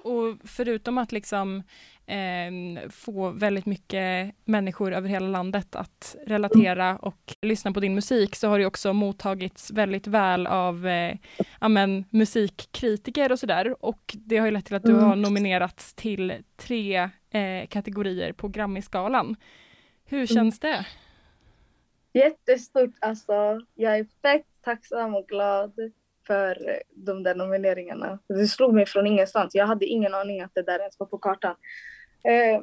Och 0.04 0.38
förutom 0.44 0.98
att 0.98 1.12
liksom 1.12 1.64
eh, 2.06 2.90
få 2.90 3.30
väldigt 3.30 3.66
mycket 3.66 4.36
människor 4.46 4.94
över 4.94 5.10
hela 5.10 5.28
landet 5.28 5.76
att 5.76 6.16
relatera 6.28 6.98
och 6.98 7.36
lyssna 7.42 7.72
på 7.72 7.80
din 7.80 7.96
musik 7.96 8.36
så 8.36 8.48
har 8.48 8.60
det 8.60 8.66
också 8.66 8.94
mottagits 8.94 9.72
väldigt 9.72 10.08
väl 10.08 10.48
av 10.48 10.88
eh, 10.88 11.18
ja, 11.62 11.68
men, 11.68 12.06
musikkritiker 12.10 13.32
och 13.32 13.40
sådär. 13.40 13.86
Och 13.86 14.16
det 14.18 14.38
har 14.38 14.46
ju 14.46 14.52
lett 14.52 14.66
till 14.66 14.76
att 14.76 14.84
du 14.84 14.92
Mm. 14.92 15.04
har 15.04 15.16
nominerats 15.16 15.94
till 15.94 16.34
tre 16.56 17.10
eh, 17.30 17.68
kategorier 17.70 18.34
på 18.34 18.48
Grammy-skalan. 18.48 19.36
Hur 20.06 20.26
känns 20.28 20.60
det? 20.60 20.86
Jättestort 22.14 22.96
alltså. 23.00 23.62
Jag 23.76 23.98
är 23.98 24.08
fett 24.22 24.46
tacksam 24.62 25.16
och 25.16 25.28
glad 25.28 25.74
för 26.28 26.82
de 26.90 27.24
där 27.24 27.36
nomineringarna. 27.36 28.20
Det 28.28 28.48
slog 28.48 28.74
mig 28.74 28.86
från 28.86 29.08
ingenstans. 29.08 29.56
Jag 29.56 29.68
hade 29.68 29.86
ingen 29.86 30.14
aning 30.14 30.42
att 30.42 30.52
det 30.54 30.62
där 30.62 30.80
ens 30.80 31.00
var 31.00 31.08
på 31.08 31.18
kartan. 31.18 31.56
Eh, 32.24 32.62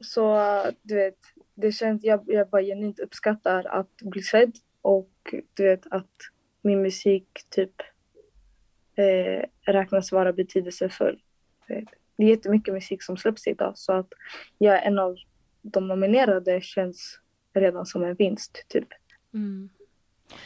så 0.00 0.38
du 0.82 0.94
vet, 0.94 1.18
det 1.54 1.72
känns, 1.72 2.04
jag, 2.04 2.24
jag 2.26 2.48
bara 2.48 2.62
genuint 2.62 3.00
uppskattar 3.00 3.64
att 3.64 3.96
bli 4.02 4.22
sedd 4.22 4.52
och 4.82 5.10
du 5.54 5.64
vet 5.64 5.86
att 5.90 6.12
min 6.62 6.82
musik 6.82 7.28
typ 7.50 7.74
eh, 8.96 9.72
räknas 9.72 10.12
vara 10.12 10.32
betydelsefull. 10.32 11.22
Eh, 11.68 11.84
det 12.16 12.24
är 12.24 12.28
jättemycket 12.28 12.74
musik 12.74 13.02
som 13.02 13.16
släpps 13.16 13.46
idag 13.46 13.72
så 13.78 13.92
att 13.92 14.08
jag 14.58 14.74
är 14.76 14.86
en 14.86 14.98
av 14.98 15.16
de 15.62 15.88
nominerade 15.88 16.60
känns 16.60 17.20
redan 17.54 17.86
som 17.86 18.04
en 18.04 18.14
vinst 18.14 18.64
typ. 18.68 18.88
Mm. 19.34 19.68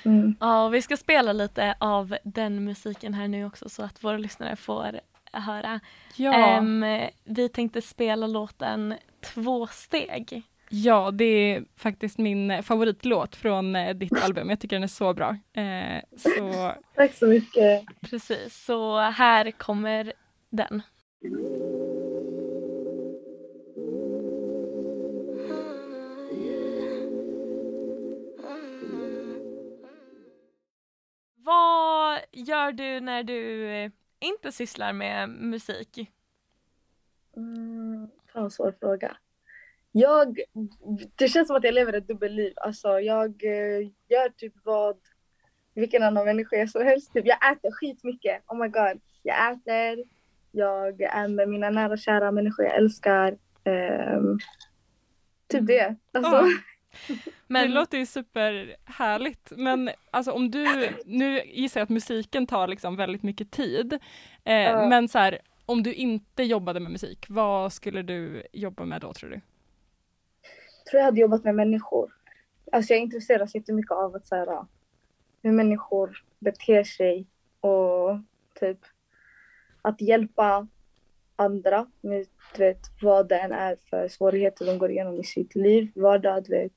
Mm. 0.05 0.37
Ja, 0.41 0.65
och 0.65 0.75
vi 0.75 0.83
ska 0.83 0.97
spela 0.97 1.33
lite 1.33 1.75
av 1.79 2.17
den 2.25 2.65
musiken 2.65 3.15
här 3.15 3.29
nu 3.29 3.45
också 3.47 3.69
så 3.69 3.83
att 3.83 4.05
våra 4.05 4.19
lyssnare 4.19 4.57
får 4.57 5.01
höra. 5.33 5.81
Ja, 6.17 6.35
Ehm, 6.35 6.85
vi 7.25 7.49
tänkte 7.49 7.83
spela 7.83 8.27
låten 8.27 8.95
Två 9.35 9.67
steg. 9.67 10.43
ja, 10.71 11.11
det 11.11 11.25
är 11.25 11.65
faktiskt 11.77 12.19
min 12.19 12.63
favoritlåt 12.63 13.37
från 13.37 13.77
eh, 13.77 13.95
ditt 13.95 14.23
album. 14.25 14.51
Jag 14.51 14.61
tycker 14.61 14.77
den 14.77 14.83
är 14.83 14.87
så 14.87 15.15
bra. 15.15 15.37
Eh, 15.53 16.03
så 16.17 16.73
Tack 16.95 17.15
så 17.15 17.27
mycket. 17.27 17.85
Precis, 18.11 18.65
så 18.65 18.99
här 18.99 19.51
kommer 19.51 20.13
den. 20.51 20.83
Gör 32.33 32.73
du 32.73 33.01
när 33.01 33.23
du 33.23 33.71
eh, 33.71 33.91
inte 34.21 34.53
sysslar 34.53 34.93
med 34.93 35.29
musik? 35.29 36.11
Mm, 37.37 38.09
fan 38.33 38.43
vad 38.43 38.53
svår 38.53 38.75
fråga. 38.81 39.17
Jag, 39.93 40.41
det 41.17 41.29
känns 41.29 41.49
som 41.49 41.57
att 41.57 41.65
jag 41.65 41.75
lever 41.75 41.93
ett 41.93 42.09
dubbelliv. 42.09 42.53
Alltså 42.57 43.01
jag 43.01 43.45
eh, 43.45 43.89
gör 44.09 44.29
typ 44.37 44.53
vad 44.65 44.97
vilken 45.75 46.03
annan 46.03 46.25
människa 46.25 46.57
jag 46.57 46.71
som 46.71 46.85
helst. 46.85 47.13
Typ, 47.13 47.27
jag 47.27 47.53
äter 47.53 47.71
skitmycket. 47.73 48.43
Oh 48.47 48.59
my 48.59 48.69
god. 48.69 49.01
Jag 49.23 49.53
äter, 49.53 50.05
jag 50.53 51.01
är 51.01 51.29
med 51.29 51.49
mina 51.49 51.71
nära 51.71 51.93
och 51.93 51.99
kära 51.99 52.33
människor 52.33 52.65
jag 52.65 52.77
älskar. 52.77 53.39
Ehm, 53.65 54.39
typ 55.49 55.67
det. 55.67 55.97
Alltså, 56.13 56.33
Ja. 56.33 56.47
Men 57.47 57.69
det 57.69 57.75
låter 57.75 57.99
ju 57.99 58.07
superhärligt. 58.07 59.53
Men 59.57 59.91
alltså 60.11 60.33
om 60.33 60.51
du, 60.51 60.91
nu 61.07 61.43
gissar 61.45 61.81
jag 61.81 61.85
att 61.85 61.91
musiken 61.91 62.47
tar 62.47 62.69
liksom 62.69 62.97
väldigt 62.97 63.23
mycket 63.23 63.51
tid. 63.51 63.93
Eh, 64.45 64.55
Ja. 64.55 64.89
Men 64.89 65.09
så 65.09 65.19
här, 65.19 65.39
om 65.67 65.83
du 65.83 65.95
inte 65.95 66.43
jobbade 66.43 66.81
med 66.81 66.93
musik, 66.93 67.27
vad 67.29 67.73
skulle 67.73 68.03
du 68.03 68.43
jobba 68.53 68.85
med 68.85 69.01
då 69.01 69.13
tror 69.13 69.31
du? 69.31 69.41
tror 70.91 70.99
jag 70.99 71.05
hade 71.05 71.21
jobbat 71.21 71.45
med 71.45 71.55
människor. 71.55 72.13
Alltså 72.73 72.93
jag 72.93 73.03
intresseras 73.03 73.55
jättemycket 73.55 73.93
av 73.93 74.15
att 74.15 74.27
så 74.27 74.35
här, 74.37 74.67
hur 75.43 75.53
människor 75.53 76.25
beter 76.39 76.85
sig 76.85 77.27
och 77.61 78.19
typ 78.61 78.79
att 79.83 80.01
hjälpa 80.01 80.69
andra 81.39 81.87
med 82.01 82.27
du 82.57 82.63
vet, 82.65 82.81
vad 83.03 83.29
det 83.29 83.39
än 83.39 83.53
är 83.53 83.77
för 83.91 84.09
svårigheter 84.09 84.67
de 84.67 84.79
går 84.79 84.91
igenom 84.91 85.21
i 85.21 85.25
sitt 85.25 85.55
liv, 85.55 85.93
vardag, 85.95 86.45
du 86.45 86.51
vet. 86.51 86.73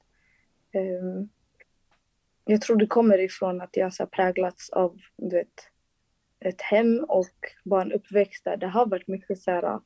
Um, 0.73 1.29
jag 2.45 2.61
tror 2.61 2.75
det 2.75 2.87
kommer 2.87 3.17
ifrån 3.17 3.61
att 3.61 3.77
jag 3.77 3.93
så 3.93 4.05
präglats 4.05 4.69
av 4.69 4.97
du 5.17 5.35
vet, 5.35 5.69
ett 6.39 6.61
hem 6.61 7.05
och 7.07 7.29
bara 7.63 7.81
en 7.81 7.91
uppväxt 7.91 8.43
där 8.43 8.57
det 8.57 8.67
har 8.67 8.85
varit 8.85 9.07
mycket 9.07 9.39
så 9.39 9.51
här, 9.51 9.63
äh, 9.63 9.79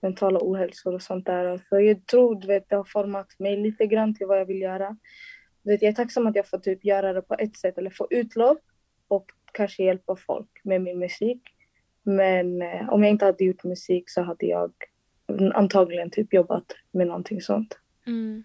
mentala 0.00 0.38
ohälsor 0.42 0.94
och 0.94 1.02
sånt 1.02 1.26
där. 1.26 1.60
Så 1.68 1.80
jag 1.80 2.06
tror 2.06 2.40
du 2.40 2.46
vet, 2.46 2.68
det 2.68 2.76
har 2.76 2.84
format 2.84 3.38
mig 3.38 3.56
lite 3.56 3.86
grann 3.86 4.14
till 4.14 4.26
vad 4.26 4.40
jag 4.40 4.46
vill 4.46 4.60
göra. 4.60 4.96
Du 5.62 5.70
vet, 5.70 5.82
jag 5.82 5.90
är 5.90 5.94
tacksam 5.94 6.26
att 6.26 6.36
jag 6.36 6.48
får 6.48 6.58
typ 6.58 6.84
göra 6.84 7.12
det 7.12 7.22
på 7.22 7.34
ett 7.34 7.56
sätt, 7.56 7.78
eller 7.78 7.90
få 7.90 8.06
utlopp 8.10 8.62
och 9.08 9.30
kanske 9.52 9.84
hjälpa 9.84 10.16
folk 10.16 10.60
med 10.64 10.82
min 10.82 10.98
musik. 10.98 11.55
Men 12.06 12.62
eh, 12.62 12.88
om 12.88 13.02
jag 13.02 13.10
inte 13.10 13.24
hade 13.24 13.44
gjort 13.44 13.64
musik 13.64 14.10
så 14.10 14.22
hade 14.22 14.46
jag 14.46 14.72
antagligen 15.54 16.10
typ 16.10 16.32
jobbat 16.34 16.72
med 16.90 17.06
någonting 17.06 17.40
sånt. 17.40 17.78
Mm. 18.06 18.44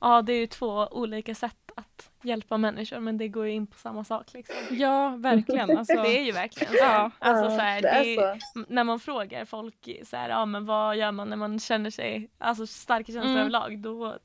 Ja, 0.00 0.22
det 0.22 0.32
är 0.32 0.38
ju 0.40 0.46
två 0.46 0.88
olika 0.90 1.34
sätt 1.34 1.56
att 1.74 2.10
hjälpa 2.22 2.56
människor 2.58 3.00
men 3.00 3.18
det 3.18 3.28
går 3.28 3.46
ju 3.46 3.52
in 3.52 3.66
på 3.66 3.78
samma 3.78 4.04
sak 4.04 4.32
liksom. 4.34 4.56
Ja, 4.70 5.16
verkligen. 5.18 5.70
Alltså, 5.78 6.02
Det 6.02 6.18
är 6.18 6.22
ju 6.24 6.32
verkligen 6.32 6.72
så. 6.72 6.78
Ja. 6.84 7.10
Alltså, 7.18 7.44
Ja, 7.44 7.50
så 7.50 7.60
här, 7.62 7.82
det 7.82 7.88
är 7.88 8.04
det 8.04 8.14
är, 8.22 8.38
så. 8.40 8.64
när 8.68 8.84
man 8.84 9.00
frågar 9.00 9.44
folk 9.44 9.88
så 10.04 10.16
här, 10.16 10.28
ja 10.28 10.46
men 10.46 10.66
vad 10.66 10.96
gör 10.96 11.12
man 11.12 11.28
när 11.28 11.36
man 11.36 11.58
känner 11.58 11.90
sig, 11.90 12.30
alltså 12.38 12.66
starka 12.66 13.12
känslor 13.12 13.24
Mm. 13.24 13.38
överlag, 13.40 13.78
då 13.78 14.18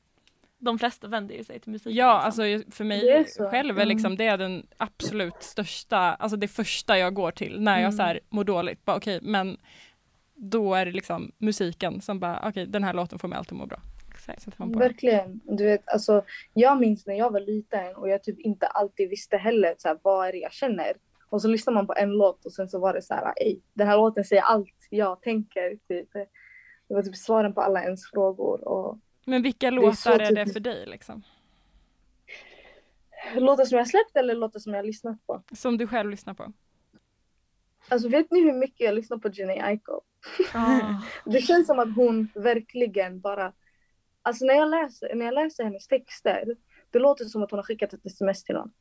de 0.60 0.78
flesta 0.78 1.08
vänder 1.08 1.34
ju 1.34 1.44
sig 1.44 1.60
till 1.60 1.72
musiken. 1.72 1.94
Ja, 1.94 2.24
liksom. 2.26 2.44
alltså 2.44 2.70
för 2.72 2.84
mig 2.84 3.10
är 3.10 3.24
så. 3.24 3.48
själv 3.50 3.78
är 3.78 3.86
liksom 3.86 4.16
det 4.16 4.26
är 4.26 4.38
den 4.38 4.66
absolut 4.76 5.42
största, 5.42 5.96
alltså 5.98 6.36
det 6.36 6.48
första 6.48 6.98
jag 6.98 7.14
går 7.14 7.30
till 7.30 7.60
när 7.60 7.72
jag 7.72 7.80
Mm. 7.80 7.92
så 7.92 8.02
här 8.02 8.20
mår 8.28 8.44
dåligt. 8.44 8.84
Bara 8.84 8.96
okej, 8.96 9.18
men 9.22 9.56
då 10.34 10.74
är 10.74 10.86
det 10.86 10.92
liksom 10.92 11.32
musiken 11.38 12.00
som 12.00 12.20
bara, 12.20 12.44
okej 12.48 12.66
den 12.66 12.84
här 12.84 12.94
låten 12.94 13.18
får 13.18 13.28
mig 13.28 13.38
alltid 13.38 13.52
att 13.52 13.58
må 13.58 13.66
bra. 13.66 13.80
Exakt. 14.10 14.42
Sätter 14.42 14.60
man 14.60 14.72
på 14.72 14.78
den. 14.78 14.88
Verkligen. 14.88 15.40
Du 15.44 15.64
vet, 15.64 15.88
alltså, 15.88 16.24
jag 16.54 16.80
minns 16.80 17.06
när 17.06 17.14
jag 17.14 17.30
var 17.32 17.40
liten 17.40 17.96
och 17.96 18.08
jag 18.08 18.22
typ 18.22 18.38
inte 18.40 18.66
alltid 18.66 19.10
visste 19.10 19.36
heller 19.36 19.74
så 19.78 19.88
här, 19.88 19.98
vad 20.02 20.28
är 20.28 20.32
det 20.32 20.38
jag 20.38 20.52
känner. 20.52 20.92
Och 21.28 21.42
så 21.42 21.48
lyssnar 21.48 21.74
man 21.74 21.86
på 21.86 21.94
en 21.96 22.10
låt 22.10 22.44
och 22.46 22.52
sen 22.52 22.68
så 22.68 22.78
var 22.78 22.94
det 22.94 23.02
så 23.02 23.14
här, 23.14 23.32
ej, 23.36 23.60
den 23.74 23.86
här 23.86 23.96
låten 23.96 24.24
säger 24.24 24.42
allt 24.42 24.74
jag 24.90 25.22
tänker. 25.22 25.78
Typ. 25.88 26.08
Det 26.88 26.94
var 26.94 27.02
typ 27.02 27.16
svaren 27.16 27.54
på 27.54 27.60
alla 27.60 27.82
ens 27.84 28.10
frågor. 28.10 28.68
Och 28.68 28.98
Men 29.24 29.42
vilka 29.42 29.66
är 29.66 29.70
låtar 29.70 29.92
så 29.92 30.10
är, 30.10 30.34
det 30.34 30.52
för 30.52 30.60
dig 30.60 30.86
liksom? 30.86 31.22
låtar 33.34 33.64
som 33.64 33.78
jag 33.78 33.88
släppt 33.88 34.16
eller 34.16 34.34
låtar 34.34 34.60
som 34.60 34.74
jag 34.74 34.86
lyssnat 34.86 35.26
på. 35.26 35.42
Som 35.52 35.78
du 35.78 35.86
själv 35.86 36.10
lyssnar 36.10 36.34
på? 36.34 36.52
Alltså 37.88 38.08
vet 38.08 38.30
ni 38.30 38.40
hur 38.40 38.52
mycket 38.52 38.80
jag 38.80 38.94
lyssnar 38.94 39.18
på 39.18 39.28
Jenny 39.28 39.58
Aiko? 39.58 40.00
Ah. 40.54 41.02
Det 41.24 41.40
känns 41.40 41.66
som 41.66 41.78
att 41.78 41.96
hon 41.96 42.28
verkligen 42.34 43.20
bara... 43.20 43.52
Alltså 44.22 44.44
när 44.44 44.54
jag 44.54 44.70
läser, 44.70 45.14
när 45.14 45.24
jag 45.24 45.34
läser 45.34 45.64
hennes 45.64 45.86
texter, 45.86 46.56
det 46.90 46.98
låter 46.98 47.24
som 47.24 47.42
att 47.42 47.50
hon 47.50 47.58
har 47.58 47.64
skickat 47.64 47.92
ett 47.92 48.06
sms 48.06 48.44
till 48.44 48.54
någon. 48.54 48.72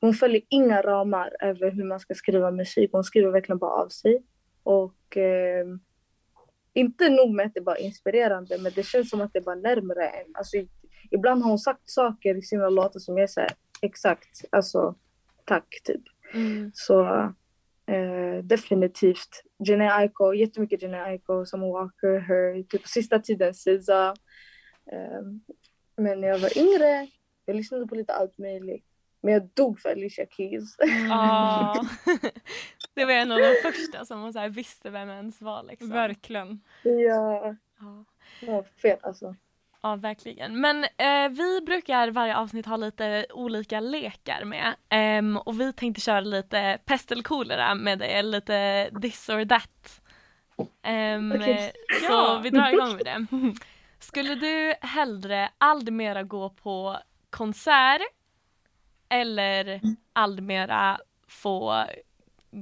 Hon 0.00 0.14
följer 0.14 0.42
inga 0.48 0.82
ramar 0.82 1.36
över 1.40 1.70
hur 1.70 1.84
man 1.84 2.00
ska 2.00 2.14
skriva 2.14 2.50
musik. 2.50 2.90
Hon 2.92 3.04
skriver 3.04 3.30
verkligen 3.30 3.58
bara 3.58 3.82
av 3.82 3.88
sig. 3.88 4.22
Och 4.62 5.16
eh, 5.16 5.66
inte 6.76 7.08
nog 7.08 7.34
med 7.34 7.46
att 7.46 7.54
det 7.54 7.60
är 7.60 7.80
inspirerande, 7.80 8.58
men 8.58 8.72
det 8.74 8.82
känns 8.82 9.10
som 9.10 9.20
att 9.20 9.32
det 9.32 9.40
bara 9.40 9.54
närmare 9.54 10.08
en. 10.08 10.26
Alltså, 10.34 10.56
ibland 11.10 11.42
har 11.42 11.50
hon 11.50 11.58
sagt 11.58 11.90
saker 11.90 12.34
i 12.34 12.42
sina 12.42 12.68
låtar 12.68 13.00
som 13.00 13.18
jag 13.18 13.30
säger 13.30 13.50
exakt, 13.82 14.44
alltså 14.50 14.94
tack 15.44 15.80
typ. 15.84 16.02
Mm. 16.34 16.70
Så 16.74 17.04
eh, 17.86 18.42
definitivt. 18.42 19.42
Jhené 19.58 19.90
Aiko, 19.90 20.34
jättemycket 20.34 20.82
Jhené 20.82 21.00
Aiko, 21.00 21.46
Summer 21.46 21.72
Walker, 21.72 22.18
Her, 22.18 22.62
typ 22.62 22.82
på 22.82 22.88
sista 22.88 23.18
tiden 23.18 23.54
SZA. 23.54 24.14
Eh, 24.92 25.22
men 25.96 26.20
när 26.20 26.28
jag 26.28 26.38
var 26.38 26.58
yngre, 26.58 27.08
jag 27.44 27.56
lyssnade 27.56 27.86
på 27.86 27.94
lite 27.94 28.12
allt 28.12 28.38
möjligt. 28.38 28.84
Men 29.20 29.32
jag 29.32 29.48
dog 29.54 29.80
för 29.80 29.88
Alicia 29.88 30.26
Keys. 30.26 30.76
Ja. 31.08 31.86
det 32.96 33.04
var 33.04 33.12
en 33.12 33.32
av 33.32 33.38
de 33.38 33.54
första 33.62 34.04
som 34.04 34.20
man 34.20 34.32
så 34.32 34.38
här 34.38 34.48
visste 34.48 34.90
vem 34.90 35.10
ens 35.10 35.40
var 35.42 35.62
liksom. 35.62 35.90
Verkligen. 35.90 36.60
ja, 36.82 37.54
Ja. 38.40 38.64
fet 38.82 39.04
alltså. 39.04 39.34
Ja, 39.82 39.96
verkligen. 39.96 40.60
Men 40.60 40.84
eh, 40.84 41.28
vi 41.30 41.60
brukar 41.66 42.10
varje 42.10 42.36
avsnitt 42.36 42.66
ha 42.66 42.76
lite 42.76 43.26
olika 43.30 43.80
lekar 43.80 44.44
med. 44.44 44.74
Ehm, 44.88 45.36
och 45.36 45.60
vi 45.60 45.72
tänkte 45.72 46.00
köra 46.00 46.20
lite 46.20 46.78
pest 46.84 47.12
eller 47.12 47.22
kolera 47.22 47.74
med 47.74 47.98
det, 47.98 48.22
lite 48.22 48.90
this 49.02 49.28
or 49.28 49.44
that. 49.44 50.00
Ehm, 50.82 51.32
Okej. 51.36 51.72
Så 52.00 52.12
Ja. 52.12 52.40
vi 52.42 52.50
drar 52.50 52.72
igång 52.72 52.96
med 52.96 53.04
det. 53.04 53.26
Skulle 53.98 54.34
du 54.34 54.74
hellre 54.80 55.48
aldrig 55.58 55.92
mera 55.92 56.22
gå 56.22 56.50
på 56.50 56.96
konsert 57.30 58.02
eller 59.08 59.80
aldrig 60.12 60.44
mera 60.46 60.98
få 61.28 61.84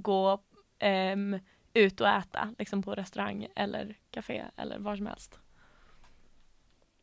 gå 0.02 0.42
ehm, 0.78 1.38
ut 1.74 2.00
och 2.00 2.08
äta 2.08 2.54
liksom 2.58 2.82
på 2.82 2.94
restaurang 2.94 3.46
eller 3.56 3.96
café 4.10 4.44
eller 4.56 4.78
var 4.78 4.96
som 4.96 5.06
helst? 5.06 5.38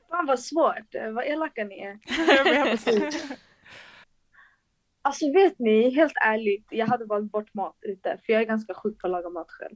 Fan 0.09 0.25
vad 0.25 0.39
svårt, 0.39 0.95
vad 1.13 1.25
elaka 1.25 1.63
ni 1.63 1.79
är. 1.79 1.99
Alltså 5.03 5.31
vet 5.33 5.59
ni, 5.59 5.89
helt 5.89 6.13
ärligt, 6.25 6.67
jag 6.69 6.87
hade 6.87 7.05
valt 7.05 7.31
bort 7.31 7.53
mat 7.53 7.77
ute. 7.81 8.17
För 8.25 8.33
jag 8.33 8.41
är 8.41 8.45
ganska 8.45 8.73
sjuk 8.73 8.99
på 8.99 9.07
att 9.07 9.11
laga 9.11 9.29
mat 9.29 9.51
själv. 9.51 9.75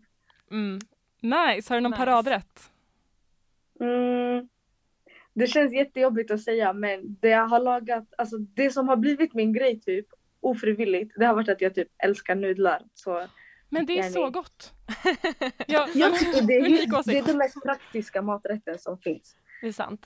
Mm. 0.51 0.79
nice, 1.21 1.73
har 1.73 1.75
du 1.77 1.81
någon 1.81 1.91
Nice. 1.91 2.05
paradrätt? 2.05 2.71
Mm. 3.79 4.49
Det 5.33 5.47
känns 5.47 5.73
jättejobbigt 5.73 6.31
att 6.31 6.41
säga 6.41 6.73
men 6.73 7.17
det 7.21 7.29
jag 7.29 7.47
har 7.47 7.59
lagat, 7.59 8.13
alltså 8.17 8.37
det 8.37 8.69
som 8.71 8.87
har 8.87 8.95
blivit 8.95 9.33
min 9.33 9.53
grej 9.53 9.79
typ 9.81 10.07
ofrivilligt, 10.45 11.13
det 11.17 11.25
har 11.25 11.33
varit 11.33 11.49
att 11.49 11.61
jag 11.61 11.75
typ 11.75 11.87
älskar 12.03 12.35
nudlar. 12.35 12.81
Så 12.93 13.27
Men 13.69 13.85
det 13.85 13.99
är 13.99 14.09
så 14.09 14.29
gott. 14.29 14.71
Ja, 15.67 15.87
jag 15.93 16.19
tycker 16.19 16.41
det 16.41 16.53
är, 16.53 17.03
det 17.11 17.17
är 17.17 17.23
den 17.25 17.37
mest 17.37 17.63
praktiska 17.63 18.21
maträtten 18.21 18.79
som 18.79 18.97
finns. 18.97 19.35
Det 19.61 19.67
är 19.67 19.71
sant. 19.71 20.05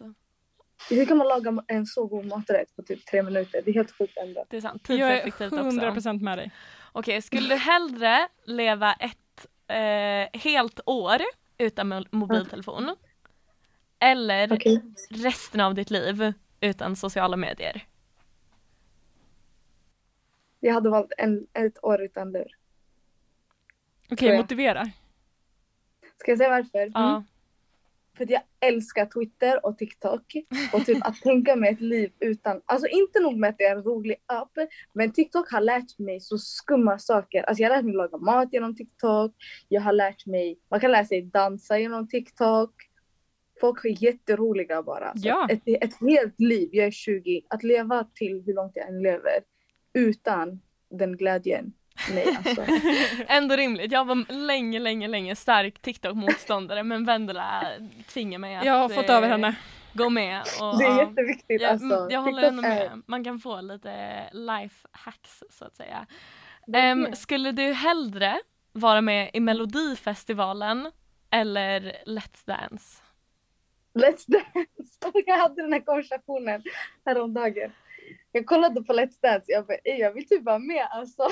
Hur 0.90 1.06
kan 1.06 1.18
man 1.18 1.28
laga 1.28 1.64
en 1.68 1.86
så 1.86 2.06
god 2.06 2.26
maträtt 2.26 2.76
på 2.76 2.82
typ 2.84 3.06
tre 3.06 3.24
minuter? 3.24 3.62
Det 3.66 3.72
är 3.72 3.74
helt 3.74 3.92
sjukt 3.98 4.18
ändå. 4.18 4.46
Det 4.50 4.58
är 4.58 4.62
sant. 4.62 4.86
jag 4.90 5.00
är 5.00 5.24
Tidseffektivt 5.24 5.54
också. 5.54 5.80
100% 5.80 6.22
med 6.22 6.38
dig. 6.38 6.52
Okej, 6.92 7.22
skulle 7.22 7.50
du 7.50 7.56
hellre 7.56 8.28
leva 8.46 8.94
ett 8.94 9.48
eh, 9.68 10.40
helt 10.42 10.80
år 10.86 11.18
utan 11.58 11.94
mo- 11.94 12.08
mobiltelefon. 12.12 12.96
Eller 14.00 14.54
Okej. 14.54 14.82
resten 15.10 15.62
av 15.62 15.76
ditt 15.76 15.92
liv 15.92 16.34
utan 16.62 16.96
sociala 16.96 17.38
medier. 17.38 17.84
Jag 20.60 20.74
hade 20.74 20.90
valt 20.90 21.12
en, 21.18 21.48
ett 21.54 21.84
år 21.84 22.02
utan 22.02 22.32
lur. 22.32 22.48
Okej, 24.12 24.28
jag. 24.30 24.38
motivera. 24.38 24.86
Ska 26.18 26.32
jag 26.32 26.38
säga 26.38 26.50
varför? 26.50 26.92
Ja. 26.94 27.24
För 28.18 28.24
att 28.24 28.30
jag 28.30 28.42
älskar 28.60 29.06
Twitter 29.06 29.66
och 29.66 29.78
TikTok. 29.78 30.34
Och 30.74 30.86
typ 30.86 30.98
att 31.08 31.16
tänka 31.22 31.56
mig 31.56 31.70
ett 31.74 31.82
liv 31.82 32.12
utan, 32.20 32.62
alltså 32.66 32.88
inte 32.88 33.20
nog 33.20 33.38
med 33.38 33.50
att 33.50 33.58
det 33.58 33.64
är 33.64 33.76
en 33.76 33.84
rolig 33.84 34.16
app, 34.26 34.52
men 34.94 35.12
TikTok 35.14 35.52
har 35.52 35.62
lärt 35.62 36.00
mig 36.00 36.20
så 36.20 36.38
skumma 36.38 37.00
saker. 37.00 37.44
Alltså 37.44 37.64
jag 37.64 37.70
har 37.70 37.76
lärt 37.78 37.86
mig 37.86 37.94
laga 37.94 38.18
mat 38.18 38.50
genom 38.52 38.76
TikTok. 38.76 39.36
Jag 39.68 39.82
har 39.82 39.94
lärt 39.94 40.26
mig, 40.26 40.60
man 40.72 40.80
kan 40.80 40.92
lära 40.92 41.06
sig 41.06 41.22
dansa 41.22 41.80
genom 41.80 42.08
TikTok. 42.08 42.74
Folk 43.62 43.86
är 43.86 44.04
jätteroliga 44.04 44.84
bara. 44.84 45.14
Så 45.18 45.28
Ja. 45.28 45.48
ett, 45.52 45.62
ett 45.66 46.00
helt 46.02 46.40
liv, 46.40 46.70
jag 46.72 46.86
är 46.88 46.92
20, 46.92 47.42
att 47.50 47.64
leva 47.64 48.04
till 48.14 48.44
hur 48.46 48.54
långt 48.54 48.72
jag 48.76 48.88
än 48.88 49.02
lever 49.02 49.40
utan 50.00 50.62
den 50.90 51.18
glädjen. 51.18 51.74
Nej 52.14 52.38
alltså. 52.46 52.64
Ändå 53.28 53.56
rimligt. 53.56 53.92
Jag 53.92 54.06
var 54.06 54.46
länge, 54.46 54.80
länge, 54.80 55.08
länge 55.08 55.36
stark 55.36 55.82
TikTok-motståndare 55.82 56.84
men 56.84 57.06
Vendela 57.06 57.64
tvingar 58.08 58.40
mig 58.40 58.56
att 58.56 58.66
Jag 58.66 58.74
har 58.74 58.90
fått 58.90 59.10
eh, 59.10 59.16
över 59.16 59.30
henne. 59.30 59.56
gå 59.94 60.10
med. 60.10 60.42
Och, 60.62 60.78
Det 60.80 60.86
är 60.86 60.90
ja. 60.90 61.10
jätteviktigt 61.10 61.62
jag, 61.62 61.72
alltså. 61.72 62.08
jag 62.10 62.22
håller 62.22 62.42
TikTok 62.42 62.50
ändå 62.50 62.62
med. 62.62 63.02
Man 63.06 63.24
kan 63.24 63.40
få 63.40 63.62
lite 63.62 64.24
life 64.34 64.88
hacks 64.92 65.44
så 65.50 65.66
att 65.66 65.76
säga. 65.76 66.06
Em, 66.74 67.16
skulle 67.16 67.52
du 67.52 67.74
hellre 67.74 68.40
vara 68.72 69.02
med 69.02 69.30
i 69.34 69.40
Melodifestivalen 69.40 70.92
eller 71.32 71.80
Let's 72.06 72.46
Dance? 72.46 73.02
Let's 73.94 74.26
Dance. 74.28 75.00
Jag 75.26 75.38
hade 75.38 75.62
den 75.62 75.74
här 75.74 75.80
konversationen 75.80 76.64
häromdagen. 77.06 77.72
Jag 78.32 78.46
kollade 78.46 78.84
på 78.84 78.94
Let's 78.94 79.22
Dance. 79.22 79.46
Jag 79.48 79.66
bara, 79.66 79.78
"Ey, 79.84 79.98
jag 80.00 80.14
vill 80.14 80.28
typ 80.28 80.44
vara 80.44 80.60
med 80.60 80.88
alltså. 80.92 81.28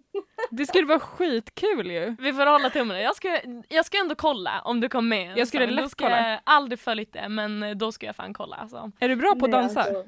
Det 0.50 0.66
skulle 0.66 0.86
vara 0.86 1.00
skitkul 1.00 1.90
ju. 1.90 2.16
Vi 2.18 2.32
får 2.32 2.46
hålla 2.46 2.70
tummarna. 2.70 3.00
Jag 3.00 3.16
ska, 3.16 3.40
jag 3.68 3.84
ska 3.86 3.98
ändå 3.98 4.14
kolla 4.14 4.60
om 4.64 4.80
du 4.80 4.88
kommer 4.88 5.08
med. 5.08 5.38
Jag 5.38 5.48
skulle 5.48 5.66
Sen, 5.66 5.74
lätt 5.74 5.94
kolla. 5.94 6.30
Jag 6.30 6.40
aldrig 6.44 6.78
följt 6.78 7.12
det 7.12 7.28
men 7.28 7.78
då 7.78 7.92
ska 7.92 8.06
jag 8.06 8.16
fan 8.16 8.34
kolla 8.34 8.56
alltså. 8.56 8.90
Är 9.00 9.08
du 9.08 9.16
bra 9.16 9.34
på 9.34 9.44
att 9.44 9.50
Nej, 9.50 9.60
dansa? 9.60 9.80
alltså, 9.80 10.04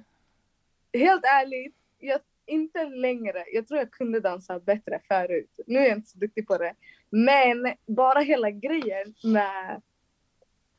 helt 0.93 1.25
ärligt, 1.25 1.75
jag, 1.99 2.21
inte 2.47 2.85
längre. 2.85 3.45
Jag 3.53 3.69
tror 3.69 3.79
jag 3.79 3.91
kunde 3.91 4.21
dansa 4.21 4.59
bättre 4.61 5.01
förut. 5.09 5.51
Nu 5.67 5.79
är 5.79 5.83
jag 5.89 5.99
inte 5.99 6.11
så 6.11 6.19
duktig 6.19 6.47
på 6.47 6.59
det. 6.59 6.75
Men 7.11 7.75
bara 7.87 8.21
hela 8.21 8.51
grejen 8.51 9.15
med... 9.25 9.83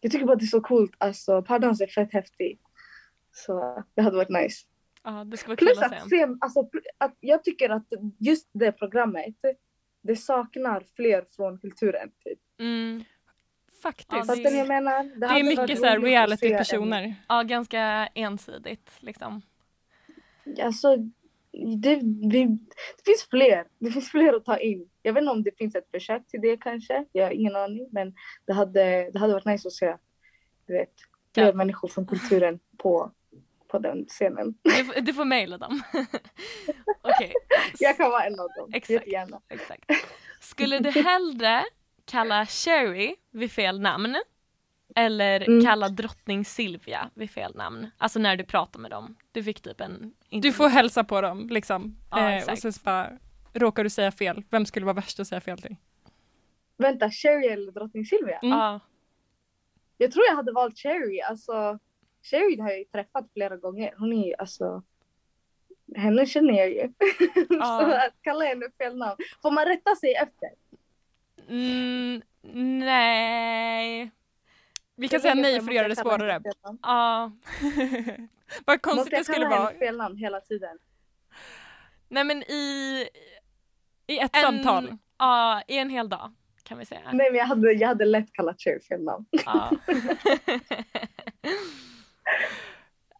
Jag 0.02 0.12
tycker 0.12 0.26
bara 0.26 0.34
att 0.34 0.40
det 0.40 0.46
är 0.46 0.48
så 0.48 0.62
coolt. 0.62 0.92
Alltså, 0.98 1.42
pardans 1.42 1.82
är 1.82 1.88
fett 1.88 2.14
häftig. 2.14 2.60
Så 3.32 3.84
det 3.96 4.02
hade 4.02 4.18
varit 4.18 4.30
nice. 4.30 4.66
Ja, 5.06 5.24
det 5.24 5.38
ska 5.38 5.48
vara 5.48 5.58
kul 5.58 5.68
Plus 5.68 5.78
att 5.80 5.94
att, 5.94 6.10
se. 6.10 6.28
alltså, 6.42 6.70
att 6.98 7.18
jag 7.20 7.44
tycker 7.44 7.70
att 7.70 7.88
just 8.20 8.50
det 8.54 8.72
programmet, 8.72 9.36
det 10.02 10.16
saknar 10.16 10.84
fler 10.96 11.26
från 11.36 11.60
kulturen. 11.60 12.12
Typ. 12.24 12.40
Mm. 12.60 13.04
Faktiskt. 13.84 14.12
Ja, 14.12 14.24
vad 14.28 14.38
jag 14.54 14.68
menar? 14.68 15.20
det 15.20 15.28
hade 15.28 15.40
är 15.40 15.44
mycket 15.44 15.80
så 15.80 15.86
reality-personer. 15.86 17.16
Ja, 17.28 17.44
ganska 17.44 18.08
ensidigt 18.16 18.92
liksom. 19.00 19.42
Alltså, 20.64 20.98
det, 21.82 21.96
det, 22.30 22.46
det 22.46 23.04
finns 23.06 23.28
fler. 23.30 23.66
Det 23.80 23.92
finns 23.92 24.12
fler 24.12 24.34
att 24.34 24.46
ta 24.46 24.58
in. 24.58 24.90
Jag 25.02 25.14
vet 25.14 25.22
inte 25.22 25.32
om 25.32 25.44
det 25.44 25.58
finns 25.58 25.76
ett 25.76 25.92
försök 25.92 26.28
till 26.28 26.42
det 26.42 26.58
kanske. 26.58 27.06
Jag 27.12 27.26
har 27.26 27.32
ingen 27.32 27.56
aning. 27.56 27.90
Men 27.92 28.14
det 28.46 28.54
hade, 28.54 29.12
det 29.12 29.20
hade 29.20 29.34
varit 29.34 29.46
nice 29.46 29.68
att 29.68 29.74
se 29.74 29.96
du 30.68 30.74
vet, 30.74 30.94
fler 31.34 31.46
Ja. 31.46 31.54
människor 31.54 31.88
från 31.88 32.08
kulturen 32.08 32.60
på, 32.78 33.12
på 33.76 33.80
den 33.80 34.06
scenen. 34.06 34.56
Du, 34.64 34.84
får- 34.86 35.02
du 35.02 35.14
får 35.14 35.26
mejla 35.26 35.58
dem. 35.58 35.82
Okej, 37.02 37.34
Jag 37.80 37.98
kan 37.98 38.10
vara 38.12 38.24
en 38.24 38.40
av 38.40 38.48
dem. 38.58 38.70
Exakt. 38.74 39.06
Exakt. 39.50 39.84
Skulle 40.40 40.80
du 40.80 40.90
hellre 40.92 41.64
kalla 42.06 42.46
Sherry 42.46 43.16
vid 43.32 43.52
fel 43.52 43.80
namn 43.82 44.16
eller 44.96 45.42
Mm. 45.50 45.66
kalla 45.66 45.90
drottning 45.90 46.46
Silvia 46.46 47.10
vid 47.14 47.30
fel 47.32 47.56
namn? 47.56 47.88
Alltså 47.98 48.20
när 48.20 48.36
du 48.36 48.44
pratar 48.44 48.80
med 48.80 48.92
dem. 48.92 49.16
Du 49.32 49.44
fick 49.44 49.62
typ 49.62 49.82
en... 49.82 50.14
Du 50.30 50.52
får 50.54 50.68
hälsa 50.70 51.04
på 51.04 51.22
dem 51.22 51.48
liksom. 51.50 51.98
Ja, 52.12 52.32
eh, 52.32 52.52
och 52.52 52.58
sen 52.58 52.74
så 52.74 52.80
bara, 52.84 53.12
råkar 53.54 53.84
du 53.84 53.90
säga 53.90 54.12
fel, 54.12 54.44
vem 54.50 54.66
skulle 54.66 54.86
vara 54.86 54.94
värst 54.96 55.20
att 55.20 55.28
säga 55.28 55.42
fel 55.42 55.62
till? 55.62 55.76
Vänta, 56.78 57.10
Sherry 57.12 57.48
eller 57.48 57.72
drottning 57.72 58.06
Silvia? 58.06 58.40
Mm. 58.40 58.58
Ja, 58.58 58.80
Jag 59.98 60.12
tror 60.12 60.26
jag 60.26 60.36
hade 60.36 60.52
valt 60.52 60.78
Sherry. 60.78 61.22
Alltså, 61.22 61.80
Sherry 62.26 62.60
har 62.60 62.70
jag 62.70 62.80
ju 62.80 62.86
träffat 62.86 63.30
flera 63.34 63.58
gånger. 63.58 63.94
Hon 63.98 64.14
är 64.14 64.28
ju 64.28 64.34
alltså... 64.38 64.84
Henne 65.96 66.26
känner 66.26 66.54
jag 66.54 66.70
ju. 66.70 66.94
Ja. 67.50 67.80
Så 67.80 67.86
att 68.08 68.14
kalla 68.22 68.46
henne 68.46 68.66
fel 68.78 68.98
namn. 68.98 69.18
Får 69.42 69.52
man 69.52 69.66
rätta 69.66 69.96
sig 69.96 70.14
efter? 70.14 70.50
mm, 71.50 72.22
nej. 72.80 74.12
Vi 74.96 75.08
kan 75.08 75.20
säga 75.20 75.36
Jag 75.36 75.42
nej 75.42 75.54
måste 75.54 75.66
för 75.66 75.72
att 75.72 75.76
göra 75.76 75.88
det 75.88 75.96
kalla 75.96 76.18
svårare. 76.18 76.42
Ja. 76.82 77.32
Vad 78.66 78.76
Måste 78.76 78.90
konstigt 78.90 79.12
det 79.12 79.18
jag 79.18 79.26
skulle 79.26 79.46
kalla 79.46 79.50
vara 79.50 79.68
henne 79.68 79.80
fel 79.80 79.98
namn 79.98 80.18
hela 80.18 80.42
tiden? 80.42 80.78
Nej 82.10 82.24
men 82.24 82.44
i 82.44 83.08
i 84.08 84.20
ett 84.20 84.36
en, 84.36 84.42
samtal. 84.42 84.98
Ja, 85.18 85.62
i 85.68 85.78
en 85.78 85.90
hel 85.90 86.10
dag 86.10 86.34
kan 86.64 86.78
vi 86.78 86.86
säga. 86.86 87.12
Nej 87.14 87.32
men 87.32 87.40
jag 87.40 87.46
hade, 87.46 87.72
jag 87.72 87.88
hade 87.88 88.06
lätt 88.06 88.34
kallat 88.34 88.62
Cherry 88.62 88.82
fel 88.82 89.04
namn. 89.04 89.26
Ja. 89.46 89.72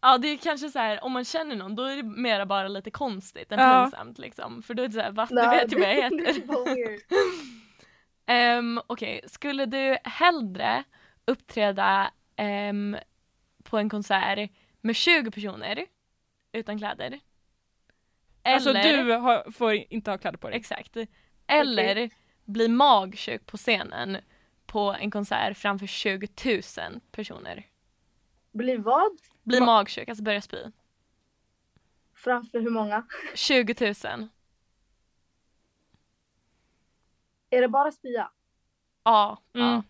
ja 0.02 0.18
det 0.18 0.28
är 0.28 0.36
kanske 0.36 0.68
så 0.68 0.78
här 0.78 1.04
om 1.04 1.12
man 1.12 1.24
känner 1.24 1.56
någon 1.56 1.74
då 1.74 1.84
är 1.84 1.96
det 1.96 2.02
mera 2.02 2.46
bara 2.46 2.68
lite 2.68 2.90
konstigt 2.90 3.52
än 3.52 3.58
Ja. 3.58 3.82
pinsamt 3.84 4.18
liksom. 4.18 4.62
För 4.62 4.74
då 4.74 4.82
är 4.82 4.86
det 4.88 4.94
såhär 4.94 5.12
va? 5.12 5.26
Du 5.30 5.36
vet 5.36 5.72
ju 5.72 5.78
vad 5.80 5.88
jag 5.88 5.94
heter. 6.02 6.42
Um, 8.58 8.80
Okej, 8.86 9.20
skulle 9.26 9.66
du 9.66 9.98
hellre 10.04 10.84
uppträda 11.24 12.10
ehm, 12.36 12.96
på 13.64 13.78
en 13.78 13.88
konsert 13.88 14.50
med 14.80 14.96
20 14.96 15.30
personer 15.30 15.86
utan 16.52 16.78
kläder? 16.78 17.20
Alltså 18.42 18.72
du 18.72 19.12
har, 19.12 19.50
får 19.52 19.74
inte 19.74 20.10
ha 20.10 20.18
kläder 20.18 20.38
på 20.38 20.48
dig. 20.48 20.56
Exakt. 20.58 20.96
Eller 21.46 22.10
bli 22.44 22.68
magsjuk 22.68 23.46
på 23.46 23.56
scenen 23.56 24.16
på 24.66 24.96
en 25.00 25.10
konsert 25.10 25.56
framför 25.56 25.86
20 25.86 26.28
000 26.44 27.00
personer. 27.12 27.64
Bli 28.56 28.76
vad? 28.76 29.18
Bli 29.42 29.60
Ma- 29.60 29.66
magsjuk, 29.66 30.08
alltså 30.08 30.24
börja 30.24 30.40
spy. 30.40 30.56
Framför 32.14 32.60
hur 32.60 32.70
många? 32.70 33.06
20 33.34 33.74
000. 34.04 34.28
Är 37.50 37.60
det 37.60 37.68
bara 37.68 37.92
spya? 37.92 38.30
Ja. 39.02 39.38
Mm. 39.54 39.66
ja. 39.66 39.82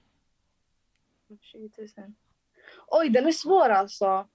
20 1.40 1.70
000. 1.96 2.12
Oj 2.86 3.08
den 3.08 3.26
är 3.26 3.32
svår 3.32 3.68
alltså. 3.68 4.28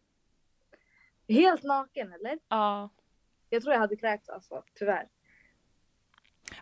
Helt 1.28 1.64
naken 1.64 2.14
eller? 2.14 2.40
ja. 2.48 2.90
Jag 3.50 3.62
tror 3.62 3.74
jag 3.74 3.80
hade 3.80 3.96
kräkts 3.96 4.30
alltså, 4.30 4.64
tyvärr. 4.74 5.08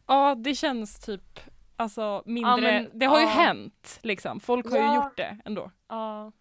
Ja, 0.06 0.36
det 0.36 0.56
känns 0.56 1.00
typ 1.00 1.40
alltså 1.76 2.24
mindre. 2.26 2.52
Ja, 2.52 2.58
men- 2.58 3.00
det 3.00 3.06
har 3.06 3.20
ju 3.20 3.26
ja. 3.26 3.32
hänt 3.32 4.00
liksom. 4.04 4.40
Folk 4.40 4.70
har 4.72 4.78
ju 4.78 4.96
gjort 4.96 5.18
det 5.18 5.38
ändå. 5.46 5.72
ja. 5.88 6.32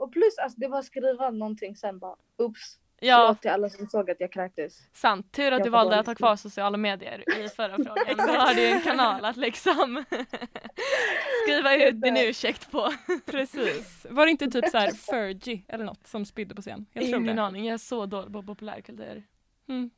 Och 0.00 0.12
plus 0.12 0.38
alltså 0.38 0.60
det 0.60 0.68
var 0.68 0.82
skriva 0.82 1.30
någonting 1.30 1.76
sen 1.76 1.98
bara 1.98 2.16
oops. 2.38 2.76
Ja, 3.02 3.16
Förlåt 3.26 3.42
till 3.42 3.50
alla 3.50 3.68
som 3.68 3.86
såg 3.86 4.10
att 4.10 4.20
jag 4.20 4.32
kräktes. 4.32 4.78
sant. 4.92 5.32
Tur 5.32 5.46
att 5.46 5.58
Jag 5.58 5.62
du 5.66 5.70
valde 5.70 5.98
att 5.98 6.06
ha 6.06 6.14
kvar 6.14 6.36
sociala 6.36 6.76
medier 6.76 7.24
i 7.44 7.48
förra 7.56 7.76
frågan. 7.76 8.16
Då 8.16 8.22
har 8.32 8.54
du 8.54 8.66
en 8.66 8.80
kanal 8.80 9.24
att 9.24 9.36
liksom 9.36 10.04
skriva 11.44 11.74
ut 11.76 12.00
din 12.02 12.16
ursäkt 12.16 12.70
på. 12.70 12.92
Precis. 13.26 14.06
Var 14.10 14.26
det 14.26 14.30
inte 14.30 14.46
typ 14.50 14.68
så 14.68 14.78
här 14.78 14.90
Fergie 14.90 15.62
eller 15.68 15.84
något 15.84 16.06
som 16.06 16.24
spydde 16.24 16.54
på 16.54 16.62
scen? 16.62 16.86
Jag 16.92 17.04
tror 17.04 17.20
Ingen 17.20 17.36
det. 17.36 17.42
aning, 17.42 17.64
jag 17.66 17.74
är 17.74 17.78
så 17.78 18.06
dålig 18.06 18.32
på 18.32 18.42
populärkultur. 18.42 19.22
Mm. 19.68 19.90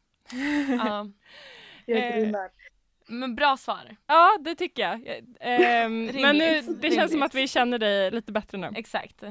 Ja. 0.79 1.07
Jag 1.87 1.99
Eh, 1.99 2.17
grinar. 2.17 2.51
Men 3.12 3.35
bra 3.35 3.57
svar. 3.57 3.96
Ja, 4.07 4.38
det 4.40 4.55
tycker 4.55 4.83
jag. 4.83 5.07
Eh, 5.40 5.83
ehm, 5.85 6.05
men 6.22 6.38
nu, 6.38 6.44
Rimligt, 6.44 6.83
det 6.83 6.90
känns 6.90 7.12
som 7.12 7.22
att 7.22 7.35
vi 7.35 7.48
känner 7.48 7.79
dig 7.79 8.11
lite 8.11 8.33
bättre 8.33 8.59
nu. 8.59 8.70
Exakt. 8.77 9.22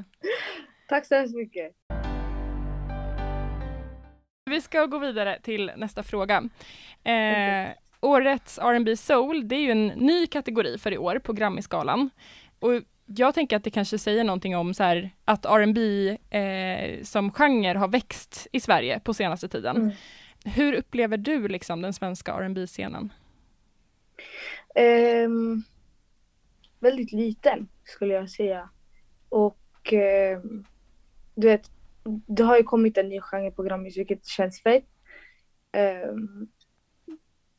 Tack 0.88 1.06
så 1.06 1.14
hemskt 1.14 1.34
mycket. 1.34 1.72
Vi 4.50 4.60
ska 4.60 4.86
gå 4.86 4.98
vidare 4.98 5.38
till 5.42 5.72
nästa 5.76 6.02
fråga. 6.02 6.42
Eh, 7.04 7.68
årets 8.00 8.58
R&B 8.58 8.96
Soul, 8.96 9.48
det 9.48 9.56
är 9.56 9.60
ju 9.60 9.70
en 9.70 9.86
ny 9.86 10.26
kategori 10.26 10.78
för 10.78 10.92
i 10.92 10.98
år 10.98 11.18
på 11.18 11.32
Grammisgalan. 11.32 12.10
Och 12.58 12.72
jag 13.06 13.34
tänker 13.34 13.56
att 13.56 13.64
det 13.64 13.70
kanske 13.70 13.98
säger 13.98 14.24
någonting 14.24 14.56
om 14.56 14.74
så 14.74 14.82
här, 14.82 15.10
att 15.24 15.46
R&B 15.46 16.08
eh, 16.38 17.02
som 17.02 17.32
genre 17.32 17.78
har 17.78 17.88
växt 17.88 18.46
i 18.52 18.60
Sverige 18.60 19.00
på 19.00 19.14
senaste 19.14 19.48
tiden. 19.48 19.76
Mm. 19.76 19.90
Hur 20.44 20.72
upplever 20.72 21.16
du 21.16 21.48
liksom 21.48 21.82
den 21.82 21.92
svenska 21.92 22.32
R&B 22.32 22.66
scenen 22.66 23.12
Um, 25.26 25.64
väldigt 26.80 27.12
liten 27.12 27.68
skulle 27.84 28.14
jag 28.14 28.30
säga. 28.30 28.70
Och 29.28 29.92
um, 29.92 30.64
du 31.34 31.46
vet, 31.46 31.70
det 32.26 32.42
har 32.42 32.56
ju 32.56 32.62
kommit 32.62 32.98
en 32.98 33.08
ny 33.08 33.20
genre 33.20 33.50
på 33.50 33.62
Grammis, 33.62 33.96
vilket 33.96 34.26
känns 34.26 34.62
fett. 34.62 34.84
Um, 36.06 36.48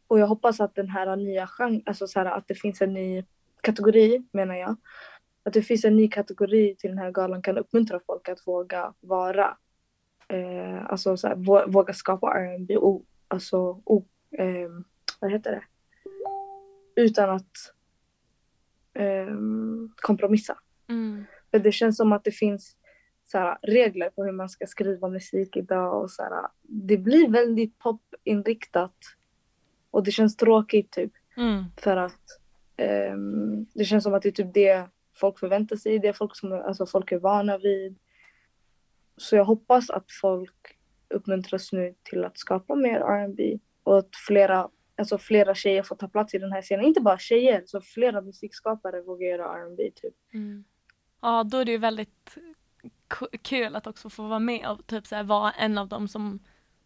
och 0.08 0.19
jag 0.19 0.28
hoppas 0.28 0.60
att 0.60 0.76
den 0.76 0.89
här 0.89 1.15
nya 1.15 1.47
genren, 1.47 1.84
alltså 1.86 2.08
så 2.08 2.19
här, 2.19 2.26
att 2.26 2.47
det 2.47 2.56
finns 2.56 2.82
en 2.82 2.93
ny 2.93 3.23
kategori 3.62 4.23
menar 4.32 4.56
jag. 4.56 4.76
Att 5.43 5.54
det 5.54 5.62
finns 5.62 5.86
en 5.86 5.95
ny 5.95 6.08
kategori 6.08 6.76
till 6.76 6.89
den 6.89 6.99
här 6.99 7.12
galan 7.12 7.41
kan 7.41 7.58
uppmuntra 7.58 7.99
folk 8.06 8.30
att 8.30 8.47
våga 8.47 8.93
vara. 8.99 9.58
Eh, 10.28 10.86
alltså 10.86 11.17
så 11.17 11.28
här, 11.28 11.36
våga 11.67 11.93
skapa 11.93 12.34
R&B 12.34 12.78
och 12.78 13.04
alltså 13.28 13.82
oh, 13.86 14.04
eh, 14.32 14.69
vad 15.19 15.32
heter 15.32 15.52
det? 15.52 15.63
Utan 16.95 17.29
att 17.29 17.73
eh, 18.93 19.36
kompromissa. 19.95 20.58
Mm. 20.89 21.25
För 21.51 21.60
det 21.60 21.71
känns 21.71 21.97
som 21.97 22.13
att 22.13 22.23
det 22.23 22.32
finns 22.32 22.77
här, 23.34 23.58
regler 23.62 24.10
på 24.10 24.23
hur 24.23 24.32
man 24.32 24.49
ska 24.49 24.65
skriva 24.67 25.10
musik 25.10 25.58
idag 25.58 26.01
och 26.03 26.12
så 26.12 26.23
här, 26.23 26.47
det 26.62 26.97
blir 26.97 27.29
väldigt 27.29 27.79
popinriktat. 27.79 28.95
Och 29.91 30.03
det 30.03 30.12
känns 30.12 30.36
tråkigt 30.36 30.91
typ 30.91 31.12
Mm. 31.38 31.63
för 31.77 31.97
att 31.97 32.21
ehm, 32.77 33.65
det 33.73 33.86
känns 33.86 34.03
som 34.03 34.13
att 34.13 34.21
det 34.21 34.29
är 34.29 34.32
typ 34.32 34.53
det 34.53 34.88
folk 35.15 35.39
förväntar 35.39 35.75
sig, 35.75 35.99
det 35.99 36.13
folk 36.13 36.36
som 36.36 36.53
alltså 36.53 36.86
folk 36.86 37.12
är 37.12 37.19
vana 37.19 37.58
vid. 37.58 37.97
Så 39.17 39.36
jag 39.36 39.45
hoppas 39.45 39.89
att 39.89 40.12
folk 40.21 40.77
uppmuntras 41.10 41.73
nu 41.73 41.95
till 42.03 42.23
att 42.23 42.38
skapa 42.38 42.75
mer 42.75 42.99
R&B 42.99 43.60
och 43.84 43.97
att 43.97 44.15
flera, 44.27 44.69
alltså 44.97 45.17
flera 45.17 45.56
tjejer 45.56 45.84
får 45.84 45.95
ta 45.95 46.08
plats 46.08 46.34
i 46.34 46.38
den 46.38 46.51
här 46.51 46.62
scenen. 46.62 46.86
Inte 46.86 47.01
bara 47.01 47.17
tjejer, 47.17 47.63
så 47.65 47.82
flera 47.82 48.21
musikskapare 48.21 49.01
vågar 49.01 49.27
göra 49.27 49.43
R&B 49.45 49.91
typ. 49.95 50.13
Mm. 50.34 50.63
Ja, 51.21 51.43
då 51.43 51.58
är 51.58 51.65
det 51.65 51.71
ju 51.71 51.77
väldigt 51.77 52.38
ku- 53.10 53.38
kul 53.41 53.75
att 53.75 53.88
också 53.88 54.10
få 54.10 54.23
vara 54.27 54.39
med 54.39 54.67
och 54.69 54.88
typ 54.88 55.08
så 55.08 55.15
här, 55.15 55.23
vara 55.23 55.51
en 55.51 55.77
av 55.77 55.88
dem 55.88 56.08
som 56.08 56.39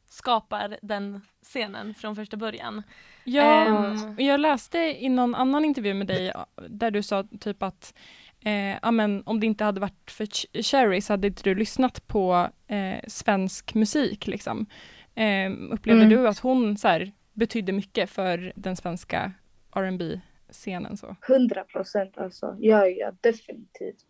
skapar 0.10 0.78
den 0.82 1.22
scenen 1.42 1.94
från 1.94 2.16
första 2.16 2.38
början. 2.38 2.84
Ja, 3.24 3.68
och 4.16 4.22
jag 4.22 4.40
läste 4.40 4.78
i 4.78 5.10
någon 5.10 5.36
annan 5.36 5.66
intervju 5.66 5.94
med 5.94 6.08
dig 6.08 6.34
där 6.70 6.92
du 6.92 7.04
sa 7.04 7.24
typ 7.40 7.64
att 7.64 7.94
eh, 8.40 8.78
ja, 8.82 8.92
men 8.92 9.24
om 9.26 9.40
det 9.40 9.46
inte 9.46 9.64
hade 9.64 9.80
varit 9.82 10.12
för 10.12 10.26
Ch- 10.26 10.62
Cherry 10.64 11.02
så 11.02 11.14
hade 11.14 11.28
inte 11.28 11.44
du 11.44 11.56
lyssnat 11.56 12.08
på 12.08 12.50
eh, 12.68 13.00
svensk 13.08 13.74
musik 13.74 14.28
liksom. 14.28 14.66
Eh, 15.16 15.52
upplevde 15.72 16.04
Mm. 16.04 16.10
du 16.18 16.28
att 16.28 16.40
hon 16.40 16.78
så 16.78 16.88
här, 16.88 17.12
betydde 17.38 17.72
mycket 17.72 18.10
för 18.10 18.54
den 18.56 18.76
svenska 18.76 19.32
rb 19.76 20.20
scenen 20.50 20.98
så? 20.98 21.16
100 21.30 21.64
procent 21.64 22.18
alltså. 22.18 22.56
Ja, 22.60 22.88
ja, 22.88 23.12
definitivt. 23.22 24.06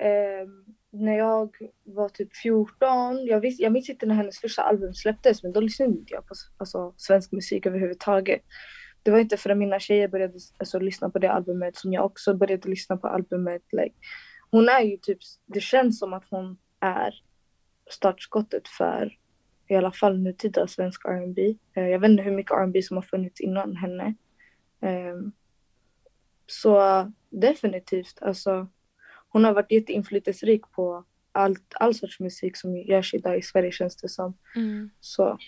Ehm, 0.00 0.64
när 0.90 1.18
jag 1.18 1.56
var 1.84 2.08
typ 2.08 2.36
14, 2.36 3.26
jag, 3.26 3.40
visst, 3.40 3.60
jag 3.60 3.72
minns 3.72 3.90
inte 3.90 4.06
när 4.06 4.14
hennes 4.14 4.40
första 4.40 4.62
album 4.62 4.94
släpptes 4.94 5.42
men 5.42 5.52
då 5.52 5.60
lyssnade 5.60 5.92
inte 5.92 6.14
jag 6.14 6.26
på 6.26 6.34
alltså, 6.56 6.94
svensk 6.96 7.32
musik 7.32 7.66
överhuvudtaget. 7.66 8.42
Det 9.02 9.10
var 9.10 9.18
inte 9.18 9.36
förrän 9.36 9.58
mina 9.58 9.80
tjejer 9.80 10.08
började 10.08 10.38
alltså, 10.58 10.78
lyssna 10.78 11.10
på 11.10 11.18
det 11.18 11.32
albumet 11.32 11.76
som 11.76 11.92
jag 11.92 12.04
också 12.04 12.34
började 12.34 12.68
lyssna 12.68 12.96
på 12.96 13.08
albumet. 13.08 13.62
Like, 13.72 13.94
hon 14.50 14.68
är 14.68 14.80
ju 14.80 14.96
typ, 14.96 15.18
det 15.46 15.60
känns 15.60 15.98
som 15.98 16.12
att 16.12 16.24
hon 16.30 16.58
är 16.80 17.14
startskottet 17.90 18.68
för 18.68 19.18
i 19.68 19.74
alla 19.76 19.92
fall 19.92 20.18
nutida 20.18 20.66
svensk 20.66 21.04
R&B. 21.04 21.54
Eh, 21.74 21.86
Jag 21.88 21.98
vet 21.98 22.10
inte 22.10 22.22
hur 22.22 22.32
mycket 22.36 22.52
R&B 22.52 22.82
som 22.82 22.96
har 22.96 23.02
funnits 23.02 23.40
innan 23.40 23.76
henne. 23.76 24.14
Ehm, 24.80 25.32
så 26.46 26.78
definitivt, 27.30 28.22
alltså 28.22 28.68
hon 29.28 29.44
har 29.44 29.52
varit 29.52 29.72
jätteinflytelserik 29.72 30.62
på 30.72 31.04
allt, 31.32 31.74
all 31.80 31.94
sorts 31.94 32.20
musik 32.20 32.56
som 32.56 32.76
görs 32.76 33.14
idag 33.14 33.38
i 33.38 33.42
Sverige 33.42 33.72
känns 33.72 33.96
det 33.96 34.08
som. 34.08 34.34
Så 35.00 35.38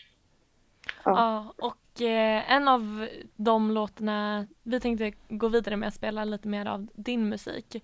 Ja, 1.04 1.54
och 1.58 2.02
eh, 2.02 2.52
en 2.52 2.68
av 2.68 3.06
de 3.36 3.70
låtarna, 3.70 4.46
vi 4.62 4.80
tänkte 4.80 5.12
gå 5.28 5.48
vidare 5.48 5.76
med 5.76 5.88
att 5.88 5.94
spela 5.94 6.24
lite 6.24 6.48
mer 6.48 6.66
av 6.66 6.86
din 6.94 7.28
musik. 7.28 7.74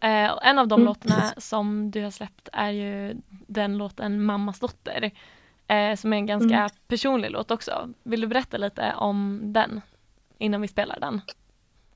Eh, 0.00 0.38
en 0.48 0.58
av 0.58 0.68
de 0.68 0.80
Mm. 0.80 0.86
låtarna 0.86 1.34
som 1.36 1.90
du 1.90 2.02
har 2.02 2.10
släppt 2.10 2.48
är 2.52 2.70
ju 2.70 3.14
den 3.46 3.78
låten 3.78 4.22
Mammas 4.24 4.60
dotter. 4.60 5.10
Eh, 5.68 5.94
som 5.96 6.12
är 6.12 6.16
en 6.16 6.26
ganska 6.26 6.54
Mm. 6.56 6.70
personlig 6.88 7.30
låt 7.30 7.50
också. 7.50 7.88
Vill 8.02 8.20
du 8.20 8.26
berätta 8.26 8.56
lite 8.56 8.94
om 8.96 9.40
den 9.44 9.80
innan 10.38 10.60
vi 10.60 10.68
spelar 10.68 11.00
den? 11.00 11.20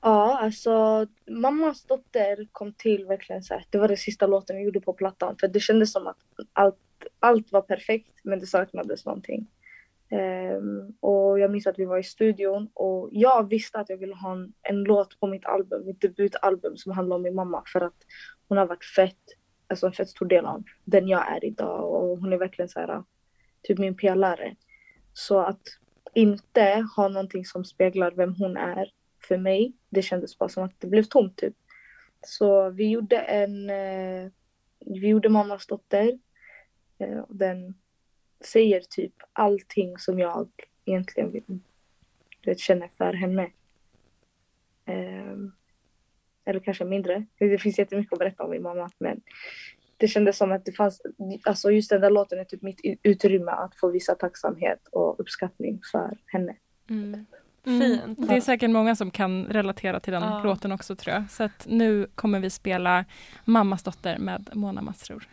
ja, 0.01 0.39
alltså 0.41 1.07
mammas 1.29 1.83
dotter 1.85 2.47
kom 2.51 2.73
till 2.73 3.05
verkligen 3.05 3.43
så 3.43 3.53
här. 3.53 3.65
Det 3.69 3.77
var 3.77 3.87
den 3.87 3.97
sista 3.97 4.27
låten 4.27 4.55
vi 4.57 4.63
gjorde 4.63 4.81
på 4.81 4.93
plattan 4.93 5.35
för 5.39 5.47
det 5.47 5.59
kändes 5.59 5.91
som 5.91 6.07
att 6.07 6.17
allt, 6.53 6.75
allt 7.19 7.51
var 7.51 7.61
perfekt 7.61 8.11
men 8.23 8.39
det 8.39 8.45
saknades 8.47 9.05
någonting. 9.05 9.47
Ehm, 10.09 10.93
och 10.99 11.39
jag 11.39 11.51
minns 11.51 11.67
att 11.67 11.79
vi 11.79 11.85
var 11.85 11.97
i 11.97 12.03
studion 12.03 12.69
och 12.73 13.09
jag 13.11 13.49
visste 13.49 13.79
att 13.79 13.89
jag 13.89 13.97
ville 13.97 14.15
ha 14.15 14.31
en, 14.33 14.53
en 14.61 14.83
låt 14.83 15.19
på 15.19 15.27
mitt 15.27 15.45
album, 15.45 15.85
mitt 15.85 16.01
debutalbum 16.01 16.77
som 16.77 16.91
handlar 16.91 17.15
om 17.15 17.21
min 17.21 17.35
mamma 17.35 17.63
för 17.73 17.81
att 17.81 17.97
hon 18.47 18.57
har 18.57 18.65
varit 18.65 18.85
fett, 18.85 19.17
alltså 19.67 19.85
en 19.87 19.93
fett 19.93 20.09
stor 20.09 20.25
del 20.25 20.45
av 20.45 20.63
den 20.85 21.07
jag 21.07 21.31
är 21.35 21.45
idag 21.45 21.93
och 21.93 22.17
hon 22.17 22.33
är 22.33 22.37
verkligen 22.37 22.69
så 22.69 22.79
här, 22.79 23.03
typ 23.63 23.79
min 23.79 23.97
pelare. 23.97 24.55
Så 25.13 25.39
att 25.39 25.61
inte 26.13 26.87
ha 26.95 27.07
någonting 27.07 27.45
som 27.45 27.65
speglar 27.65 28.11
vem 28.11 28.35
hon 28.35 28.57
är 28.57 28.91
för 29.27 29.37
mig, 29.37 29.73
det 29.89 30.01
kändes 30.01 30.37
bara 30.37 30.49
som 30.49 30.63
att 30.63 30.79
det 30.79 30.87
blev 30.87 31.03
tomt 31.03 31.37
typ. 31.37 31.53
Så 32.21 32.69
vi 32.69 32.89
gjorde 32.89 33.17
en, 33.17 33.69
eh, 33.69 34.31
vi 34.79 35.07
gjorde 35.07 35.29
mammas 35.29 35.67
dotter. 35.67 36.19
Eh, 36.97 37.19
och 37.19 37.35
den 37.35 37.73
säger 38.45 38.81
typ 38.89 39.13
allting 39.33 39.97
som 39.97 40.19
jag 40.19 40.49
egentligen 40.85 41.31
vill, 41.31 41.43
du 42.41 42.51
vet, 42.51 42.59
känner 42.59 42.89
för 42.97 43.13
henne. 43.13 43.51
Ehm, 44.85 45.51
eller 46.45 46.59
kanske 46.59 46.85
mindre. 46.85 47.25
Det 47.37 47.57
finns 47.57 47.79
jättemycket 47.79 48.13
att 48.13 48.19
berätta 48.19 48.43
om 48.43 48.51
min 48.51 48.61
mamma 48.61 48.89
men 48.97 49.21
det 50.03 50.07
kändes 50.07 50.37
som 50.37 50.51
att 50.51 50.65
det 50.65 50.71
fanns, 50.71 51.01
alltså 51.43 51.71
just 51.71 51.89
den 51.89 52.01
där 52.01 52.09
låten 52.09 52.39
är 52.39 52.43
typ 52.43 52.61
mitt 52.61 52.79
utrymme 53.03 53.51
att 53.51 53.75
få 53.75 53.91
visa 53.91 54.15
tacksamhet 54.15 54.79
och 54.91 55.19
uppskattning 55.19 55.81
för 55.91 56.17
henne. 56.25 56.55
Mm. 56.89 57.25
Mm. 57.65 57.81
Fint. 57.81 58.27
Det 58.27 58.35
är 58.35 58.41
säkert 58.41 58.69
många 58.69 58.95
som 58.95 59.11
kan 59.11 59.45
relatera 59.45 59.99
till 59.99 60.13
den 60.13 60.23
Ja. 60.23 60.43
låten 60.43 60.71
också 60.71 60.95
tror 60.95 61.15
jag. 61.15 61.31
Så 61.31 61.43
att 61.43 61.65
nu 61.69 62.07
kommer 62.15 62.39
vi 62.39 62.49
spela 62.49 63.05
Mammas 63.45 63.83
dotter 63.83 64.17
med 64.17 64.49
Mona 64.53 64.81
Masrour. 64.81 65.27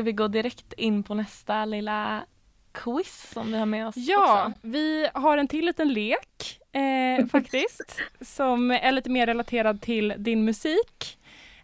Ska 0.00 0.04
vi 0.04 0.12
gå 0.12 0.28
direkt 0.28 0.72
in 0.72 1.02
på 1.02 1.14
nästa 1.14 1.64
lilla 1.64 2.24
quiz 2.72 3.30
som 3.32 3.52
vi 3.52 3.58
har 3.58 3.66
med 3.66 3.88
oss 3.88 3.94
Ja, 3.96 4.46
också? 4.46 4.58
vi 4.62 5.08
har 5.14 5.38
en 5.38 5.48
till 5.48 5.66
liten 5.66 5.88
lek 5.92 6.60
eh, 6.72 7.26
faktiskt 7.32 8.00
som 8.20 8.70
är 8.70 8.92
lite 8.92 9.10
mer 9.10 9.26
relaterad 9.26 9.80
till 9.82 10.14
din 10.18 10.44
musik. 10.44 11.18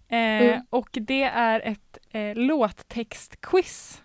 Eh, 0.08 0.16
Mm. 0.18 0.60
Och 0.70 0.88
det 0.92 1.22
är 1.22 1.60
ett 1.60 1.98
eh, 2.10 2.34
låttextquiz. 2.34 4.02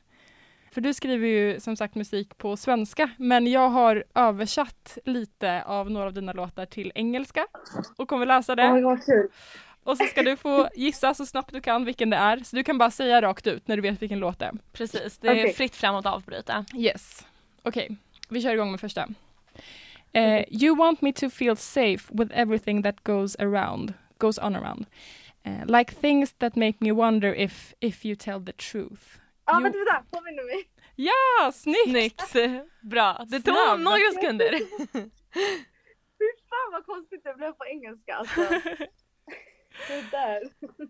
För 0.72 0.82
du 0.82 0.94
skriver 0.94 1.28
ju 1.28 1.60
som 1.60 1.76
sagt 1.76 1.96
musik 1.96 2.38
på 2.38 2.58
svenska 2.58 3.10
men 3.18 3.48
jag 3.48 3.70
har 3.70 4.04
översatt 4.16 4.98
lite 5.06 5.64
av 5.64 5.92
några 5.92 6.06
av 6.06 6.14
dina 6.14 6.34
låtar 6.34 6.66
till 6.66 6.92
engelska 6.96 7.48
och 7.98 8.08
kommer 8.08 8.26
läsa 8.26 8.56
det. 8.56 8.68
God, 8.68 8.84
vad 8.84 9.06
kul! 9.06 9.28
Och 9.84 9.98
så 9.98 10.06
ska 10.06 10.24
du 10.24 10.36
få 10.36 10.70
gissa 10.76 11.14
så 11.14 11.26
snabbt 11.26 11.54
du 11.54 11.62
kan 11.62 11.86
vilken 11.86 12.10
det 12.10 12.18
är. 12.18 12.38
Så 12.38 12.56
du 12.56 12.64
kan 12.64 12.78
bara 12.78 12.92
säga 12.92 13.22
rakt 13.22 13.48
ut 13.48 13.68
när 13.68 13.76
du 13.76 13.82
vet 13.82 14.02
vilken 14.02 14.20
låt 14.20 14.40
det 14.40 14.46
är. 14.46 14.54
Precis, 14.74 15.18
det 15.18 15.28
är 15.28 15.32
Okej. 15.34 15.54
fritt 15.54 15.76
fram 15.76 15.96
att 15.96 16.06
avbryta. 16.06 16.66
Yes. 16.76 17.26
Okej, 17.64 17.98
vi 18.30 18.42
kör 18.42 18.54
igång 18.54 18.72
med 18.72 18.80
första. 18.80 19.08
Eh, 20.14 20.46
you 20.50 20.76
want 20.76 21.02
me 21.02 21.14
to 21.14 21.30
feel 21.30 21.58
safe 21.58 22.00
with 22.14 22.32
everything 22.40 22.84
that 22.84 23.04
goes 23.04 23.36
around, 23.36 23.94
goes 24.18 24.38
on 24.40 24.56
around. 24.56 24.86
Eh, 25.44 25.66
like 25.66 25.94
things 25.96 26.34
that 26.34 26.56
make 26.56 26.74
me 26.80 26.92
wonder 26.92 27.34
if, 27.36 27.74
if 27.80 28.06
you 28.06 28.16
tell 28.16 28.46
the 28.46 28.52
truth. 28.52 29.02
Ja, 29.46 29.54
Jo. 29.58 29.64
vänta, 29.64 29.78
vänta, 29.78 30.04
påminner 30.12 30.44
mig. 30.44 30.68
Ja, 30.96 31.52
snyggt! 31.52 32.22
Snyggt! 32.30 32.62
Bra, 32.82 33.26
det 33.28 33.42
tog 33.42 33.56
Snabb. 33.56 33.80
några 33.80 34.12
sekunder. 34.16 34.52
Fy 36.18 36.28
fan 36.50 36.72
vad 36.72 36.86
konstigt 36.86 37.24
det 37.24 37.34
blev 37.38 37.52
på 37.52 37.66
engelska 37.66 38.16
alltså. 38.16 38.42
Det 39.88 40.02
där. 40.12 40.42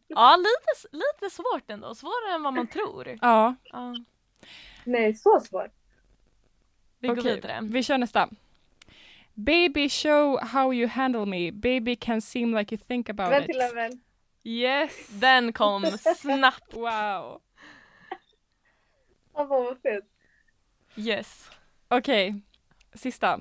Ja, 0.08 0.36
lite, 0.38 0.98
lite 0.98 1.36
svårt 1.36 1.64
ändå. 1.72 1.96
Svårare 1.96 2.36
än 2.36 2.44
vad 2.44 2.54
man 2.54 2.68
tror. 2.68 3.08
Ja, 3.22 3.56
Ja, 3.64 3.96
Nej, 4.84 5.16
så 5.16 5.40
svårt. 5.40 5.72
vi 7.00 7.08
går 7.08 7.20
okej. 7.20 7.36
vidare. 7.36 7.60
Vi 7.64 7.84
kör 7.84 7.98
nästa. 7.98 8.30
Baby 9.34 9.90
show 9.90 10.40
how 10.40 10.74
you 10.74 10.88
handle 10.88 11.26
me. 11.26 11.52
Baby 11.52 11.96
can 11.96 12.22
seem 12.22 12.56
like 12.56 12.76
you 12.76 12.84
think 12.88 13.10
about 13.10 13.32
Vänta 13.32 13.44
it. 13.46 13.52
till 13.52 13.62
en 13.62 13.76
vän. 13.76 14.02
Yes! 14.44 15.08
Den 15.08 15.54
kom 15.54 15.86
snabbt. 16.18 16.74
Wow! 16.74 17.42
Ja, 19.34 19.44
vad 19.44 19.82
fett. 19.82 20.06
Yes. 20.96 21.50
Okej, 21.88 22.42
sista. 22.94 23.40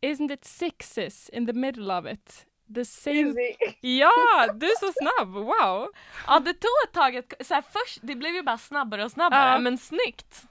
Isn't 0.00 0.32
it 0.32 0.44
sixes 0.44 1.28
in 1.28 1.46
the 1.46 1.52
middle 1.52 1.98
of 1.98 2.06
it? 2.06 2.46
The 2.74 2.84
same... 2.84 3.34
Ja, 3.80 4.12
du 4.54 4.66
är 4.66 4.78
så 4.86 4.92
snabb! 4.92 5.34
Wow! 5.34 5.88
Ja 6.26 6.40
det 6.40 6.52
tog 6.52 6.70
ett 6.88 6.92
tag, 6.94 7.16
att, 7.16 7.46
så 7.46 7.54
här, 7.54 7.62
först, 7.62 7.98
det 8.02 8.14
blev 8.14 8.34
ju 8.34 8.42
bara 8.42 8.58
snabbare 8.58 9.04
och 9.04 9.10
snabbare 9.10 9.52
Ja. 9.52 9.58
men 9.58 9.78
snyggt. 9.78 10.42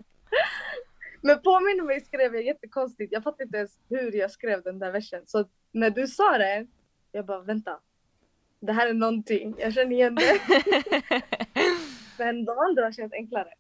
Men 1.22 1.42
påminner 1.42 1.84
mig 1.84 2.02
skrev 2.02 2.36
jag 2.36 2.44
jättekonstigt. 2.46 3.14
Jag 3.14 3.24
fattar 3.24 3.44
inte 3.44 3.58
ens 3.58 3.72
hur 3.90 4.12
jag 4.12 4.32
skrev 4.32 4.64
den 4.64 4.80
där 4.80 4.92
versen. 4.92 5.24
Så 5.26 5.46
när 5.72 5.90
du 5.90 6.08
sa 6.08 6.38
det, 6.38 6.68
jag 7.12 7.26
bara 7.26 7.42
vänta. 7.42 7.80
Det 8.60 8.74
här 8.74 8.88
är 8.88 8.94
någonting. 8.94 9.56
Jag 9.58 9.74
känner 9.74 9.92
igen 9.92 10.16
det. 10.16 10.40
Men 12.18 12.46
de 12.46 12.58
andra 12.60 12.92
känns 12.92 13.14
enklare. 13.14 13.54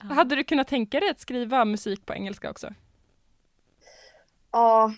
Hade 0.00 0.36
du 0.36 0.44
kunnat 0.44 0.68
tänka 0.68 1.00
dig 1.00 1.10
att 1.10 1.20
skriva 1.20 1.64
musik 1.64 2.06
på 2.06 2.14
engelska 2.14 2.50
också? 2.50 2.74
Ja, 4.52 4.94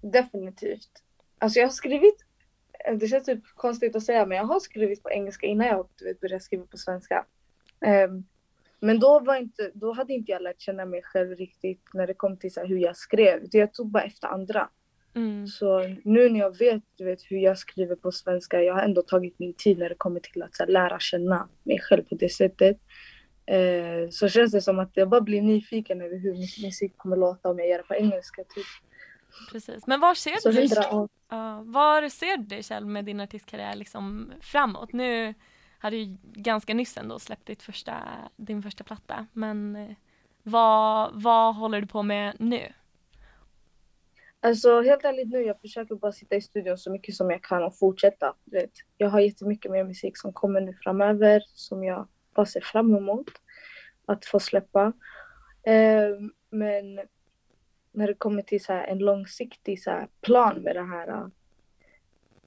definitivt. 0.00 1.02
Alltså 1.38 1.58
jag 1.58 1.66
har 1.66 1.72
skrivit, 1.72 2.24
det 2.94 3.08
känns 3.08 3.24
typ 3.24 3.44
konstigt 3.54 3.96
att 3.96 4.02
säga 4.02 4.26
men 4.26 4.38
jag 4.38 4.44
har 4.44 4.60
skrivit 4.60 5.02
på 5.02 5.10
engelska 5.10 5.46
innan 5.46 5.66
jag 5.66 5.88
du 5.98 6.04
vet, 6.04 6.20
började 6.20 6.40
skriva 6.44 6.66
på 6.66 6.76
svenska. 6.76 7.24
Ehm, 7.80 8.24
men 8.80 9.00
då, 9.00 9.20
var 9.20 9.36
inte, 9.36 9.70
då 9.74 9.92
hade 9.92 10.12
inte 10.12 10.32
jag 10.32 10.42
lärt 10.42 10.60
känna 10.60 10.84
mig 10.84 11.02
själv 11.02 11.30
riktigt 11.36 11.82
när 11.94 12.06
det 12.06 12.14
kom 12.14 12.36
till 12.36 12.52
så 12.52 12.64
hur 12.64 12.78
jag 12.78 12.96
skrev. 12.96 13.40
Jag 13.50 13.74
tog 13.74 13.90
bara 13.90 14.02
efter 14.02 14.28
andra. 14.28 14.68
Mm. 15.14 15.46
Så 15.46 15.82
nu 16.04 16.28
när 16.28 16.40
jag 16.40 16.58
vet, 16.58 16.82
du 16.96 17.04
vet 17.04 17.20
hur 17.22 17.38
jag 17.38 17.58
skriver 17.58 17.96
på 17.96 18.12
svenska, 18.12 18.62
jag 18.62 18.74
har 18.74 18.82
ändå 18.82 19.02
tagit 19.02 19.38
min 19.38 19.54
tid 19.54 19.78
när 19.78 19.88
det 19.88 19.94
kommer 19.94 20.20
till 20.20 20.42
att 20.42 20.54
så 20.54 20.62
här, 20.62 20.70
lära 20.70 20.98
känna 20.98 21.48
mig 21.62 21.80
själv 21.80 22.02
på 22.02 22.14
det 22.14 22.28
sättet. 22.28 22.76
Eh, 23.46 24.08
så 24.10 24.28
känns 24.28 24.52
det 24.52 24.62
som 24.62 24.78
att 24.78 24.90
jag 24.94 25.08
bara 25.08 25.20
blir 25.20 25.42
nyfiken 25.42 26.00
över 26.00 26.16
hur 26.16 26.32
min 26.32 26.66
musik 26.66 26.92
kommer 26.96 27.16
låta 27.16 27.48
om 27.48 27.58
jag 27.58 27.68
gör 27.68 27.78
det 27.78 27.84
på 27.84 27.94
engelska. 27.94 28.42
Typ. 28.42 28.66
Precis. 29.50 29.86
Men 29.86 30.00
var 30.00 30.14
ser 30.14 30.36
Så 30.36 30.50
du 30.50 31.08
ja, 31.28 31.62
var 31.64 32.08
ser 32.08 32.36
du 32.36 32.42
dig 32.42 32.62
själv 32.62 32.86
med 32.86 33.04
din 33.04 33.20
artistkarriär 33.20 33.74
liksom 33.74 34.32
framåt? 34.40 34.92
Nu 34.92 35.34
har 35.78 35.90
du 35.90 35.96
ju 35.96 36.16
ganska 36.22 36.74
nyss 36.74 36.96
ändå 36.96 37.18
släppt 37.18 37.46
ditt 37.46 37.62
första, 37.62 37.94
din 38.36 38.62
första 38.62 38.84
platta 38.84 39.26
men 39.32 39.76
eh, 39.76 39.96
vad, 40.42 41.22
vad 41.22 41.54
håller 41.54 41.80
du 41.80 41.86
på 41.86 42.02
med 42.02 42.36
nu? 42.38 42.72
Alltså 44.40 44.82
helt 44.82 45.04
ärligt 45.04 45.28
nu, 45.28 45.42
jag 45.42 45.60
försöker 45.60 45.94
bara 45.94 46.12
sitta 46.12 46.36
i 46.36 46.40
studion 46.40 46.78
så 46.78 46.90
mycket 46.90 47.14
som 47.14 47.30
jag 47.30 47.42
kan 47.42 47.64
och 47.64 47.78
fortsätta. 47.78 48.34
Vet. 48.44 48.70
Jag 48.96 49.08
har 49.08 49.20
jättemycket 49.20 49.70
mer 49.70 49.84
musik 49.84 50.18
som 50.18 50.32
kommer 50.32 50.60
nu 50.60 50.74
framöver 50.82 51.42
som 51.46 51.84
jag 51.84 52.08
bara 52.34 52.46
ser 52.46 52.60
fram 52.60 52.96
emot 52.96 53.28
att 54.06 54.24
få 54.24 54.40
släppa. 54.40 54.92
Eh, 55.62 56.10
men 56.50 57.00
när 57.92 58.06
det 58.06 58.14
kommer 58.14 58.42
till 58.42 58.64
så 58.64 58.72
här 58.72 58.84
en 58.84 58.98
långsiktig 58.98 59.82
så 59.82 59.90
här 59.90 60.08
plan 60.20 60.58
med 60.62 60.76
det 60.76 60.82
här. 60.82 61.08
Äh, 61.08 61.26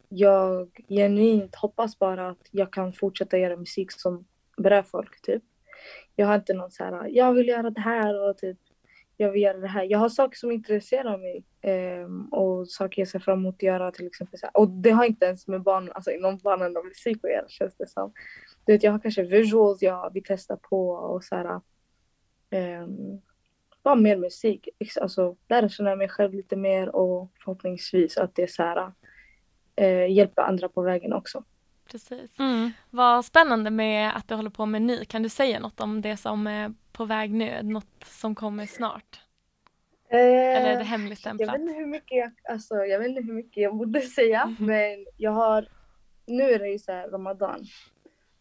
jag 0.10 0.86
genuint 0.89 1.56
hoppas 1.56 1.99
bara 1.99 2.30
att 2.30 2.47
jag 2.51 2.73
kan 2.73 2.93
fortsätta 2.93 3.38
göra 3.38 3.58
musik 3.58 3.91
som 3.91 4.25
berör 4.58 4.84
folk 4.84 5.21
typ. 5.21 5.43
Jag 6.15 6.27
har 6.27 6.36
inte 6.36 6.54
någon 6.54 6.71
så 6.71 6.84
här, 6.84 7.06
äh, 7.06 7.12
jag 7.12 7.34
vill 7.34 7.47
göra 7.47 7.69
det 7.69 7.82
här 7.82 8.30
och 8.30 8.38
typ 8.38 8.58
jag 9.21 9.32
vill 9.32 9.41
göra 9.41 9.58
det 9.58 9.67
här. 9.67 9.84
Jag 9.84 9.99
har 9.99 10.10
saker 10.10 10.38
som 10.38 10.51
intresserar 10.51 11.17
mig 11.17 11.43
ehm, 11.62 12.25
och 12.25 12.67
saker 12.67 13.01
jag 13.01 13.08
ser 13.10 13.19
fram 13.19 13.39
emot 13.39 13.56
att 13.56 13.63
göra 13.63 13.91
till 13.91 14.08
exempel. 14.08 14.39
Så 14.39 14.45
här. 14.45 14.58
Och 14.58 14.69
det 14.69 14.89
har 14.89 15.06
inte 15.06 15.25
ens 15.25 15.47
med 15.47 15.62
barn, 15.62 15.91
alltså 15.93 16.12
inom 16.12 16.38
barnen 16.38 16.77
och 16.77 16.86
musik 16.86 17.17
att 17.23 17.32
göra 17.32 17.47
känns 17.47 17.77
det 17.77 17.88
som. 17.88 18.13
Du 18.65 18.73
vet, 18.73 18.84
jag 18.84 18.91
har 18.91 18.99
kanske 18.99 19.23
visuals 19.23 19.82
jag 19.82 20.13
vill 20.13 20.23
testa 20.23 20.58
på 20.58 20.89
och 20.89 21.23
så 21.23 21.36
här. 21.36 21.45
Äh, 21.45 21.60
ehm, 22.49 23.21
bara 23.83 23.95
mer 23.95 24.17
musik. 24.17 24.69
Alltså 25.01 25.35
lära 25.49 25.69
känna 25.69 25.95
mig 25.95 26.09
själv 26.09 26.33
lite 26.33 26.55
mer 26.55 26.95
och 26.95 27.31
förhoppningsvis 27.43 28.17
att 28.17 28.35
det 28.35 28.51
så 28.51 28.63
här, 28.63 28.91
eh, 29.75 30.11
hjälper 30.11 30.41
andra 30.41 30.69
på 30.69 30.81
vägen 30.81 31.13
också. 31.13 31.43
Precis. 31.91 32.39
Mm. 32.39 32.71
Vad 32.89 33.25
spännande 33.25 33.69
med 33.69 34.15
att 34.17 34.27
du 34.27 34.35
håller 34.35 34.49
på 34.49 34.65
med 34.65 34.81
ny. 34.81 35.05
Kan 35.05 35.23
du 35.23 35.29
säga 35.29 35.59
något 35.59 35.79
om 35.81 36.01
det 36.01 36.17
som 36.17 36.47
är 36.47 36.73
på 36.91 37.05
väg 37.05 37.31
nu? 37.33 37.63
Något 37.63 38.03
som 38.05 38.35
kommer 38.35 38.65
snart? 38.65 39.19
Eller 40.09 40.55
är 40.55 40.63
det 40.63 40.71
Jag 40.73 40.85
hemligstämplat? 40.85 41.53
vet 41.53 41.61
inte 41.61 41.73
hur 41.73 41.85
mycket 41.85 42.17
jag, 42.17 42.31
alltså, 42.49 42.75
jag, 42.75 42.99
vet 42.99 43.07
inte 43.09 43.21
hur 43.21 43.33
mycket 43.33 43.63
jag 43.63 43.75
borde 43.75 44.01
säga, 44.17 44.45
Mhm. 44.45 44.65
men 44.65 45.05
jag 45.17 45.31
har, 45.31 45.67
nu 46.25 46.43
är 46.43 46.59
det 46.59 46.67
ju 46.69 46.79
så 46.79 46.91
här 46.91 47.07
Ramadan. 47.09 47.59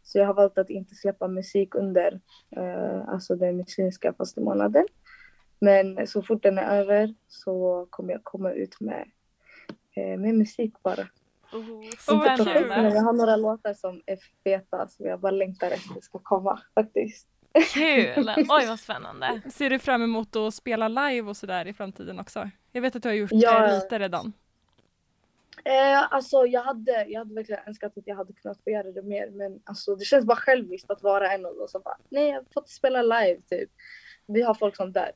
Så 0.03 0.19
jag 0.19 0.27
har 0.27 0.35
valt 0.35 0.59
att 0.59 0.71
inte 0.71 0.95
släppa 0.95 1.29
musik 1.29 1.75
under 1.75 2.21
eh, 2.57 3.09
alltså 3.09 3.35
den 3.37 3.57
muslimska 3.57 4.13
fastemånaden. 4.13 4.87
Men 5.61 6.07
så 6.07 6.23
fort 6.23 6.43
den 6.43 6.59
är 6.59 6.77
över 6.81 7.15
så 7.29 7.87
kommer 7.91 8.13
jag 8.13 8.25
komma 8.25 8.53
ut 8.53 8.81
med, 8.81 9.11
eh, 9.97 10.19
med 10.19 10.35
musik 10.35 10.75
bara. 10.83 11.07
Oh, 11.53 11.85
Inte 12.11 12.45
fest, 12.45 12.67
men 12.69 12.95
jag 12.95 13.03
har 13.03 13.13
några 13.13 13.37
låtar 13.37 13.75
som 13.75 14.03
är 14.07 14.19
feta 14.45 14.89
som 14.89 15.07
jag 15.07 15.21
bara 15.21 15.31
längtar 15.33 15.71
efter 15.71 16.01
ska 16.01 16.19
komma 16.19 16.61
faktiskt. 16.75 17.27
Kul! 17.75 18.31
Oj 18.37 18.67
vad 18.67 18.81
spännande. 18.81 19.41
Ser 19.51 19.71
du 19.71 19.79
fram 19.79 20.03
emot 20.03 20.37
att 20.37 20.55
spela 20.55 20.89
live 20.89 21.29
och 21.29 21.37
sådär 21.37 21.67
i 21.67 21.73
framtiden 21.73 22.19
också? 22.21 22.51
Jag 22.73 22.83
vet 22.83 22.97
att 22.97 23.03
du 23.03 23.09
har 23.09 23.15
gjort 23.15 23.31
Ja. 23.33 23.67
eh, 23.67 23.75
lite 23.75 23.99
redan. 23.99 24.33
Eh, 25.65 26.13
alltså 26.13 26.47
jag 26.47 26.63
hade, 26.63 27.05
jag 27.09 27.19
hade 27.21 27.35
verkligen 27.35 27.61
önskat 27.67 27.99
att 27.99 28.07
jag 28.07 28.17
hade 28.17 28.33
kunnat 28.33 28.61
få 28.65 28.71
göra 28.71 28.93
det 28.93 29.03
mer 29.03 29.31
men 29.31 29.61
alltså 29.65 29.97
det 29.97 30.05
känns 30.05 30.25
bara 30.25 30.37
själviskt 30.37 30.91
att 30.91 31.03
vara 31.03 31.33
en 31.33 31.47
av 31.47 31.57
dem 31.57 31.69
som 31.69 31.83
bara 31.85 31.97
nej 32.09 32.29
jag 32.29 32.37
har 32.37 32.45
fått 32.55 32.69
spela 32.69 33.03
live 33.03 33.41
typ. 33.51 33.71
Vi 34.27 34.43
har 34.43 34.55
folk 34.55 34.77
som 34.77 34.93
dör. 34.93 35.11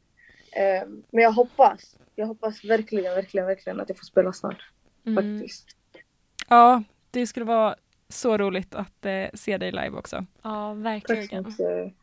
Eh, 0.57 0.88
men 1.11 1.23
jag 1.25 1.33
hoppas, 1.33 1.97
jag 2.14 2.27
hoppas 2.27 2.64
verkligen, 2.64 3.14
verkligen, 3.14 3.47
verkligen 3.47 3.81
att 3.81 3.88
jag 3.88 3.99
får 3.99 4.05
spela 4.05 4.33
snart 4.33 4.71
Mm. 5.07 5.38
faktiskt. 5.38 5.67
Ja, 6.49 6.83
det 7.11 7.27
skulle 7.27 7.47
vara 7.47 7.75
så 8.09 8.38
roligt 8.38 8.75
att 8.75 9.07
eh, 9.07 9.27
se 9.35 9.59
dig 9.59 9.71
live 9.73 9.90
också. 9.90 10.27
Ja, 10.43 10.75
Tack 10.75 10.85
verkligen. 10.85 11.45
mycket. 11.45 11.95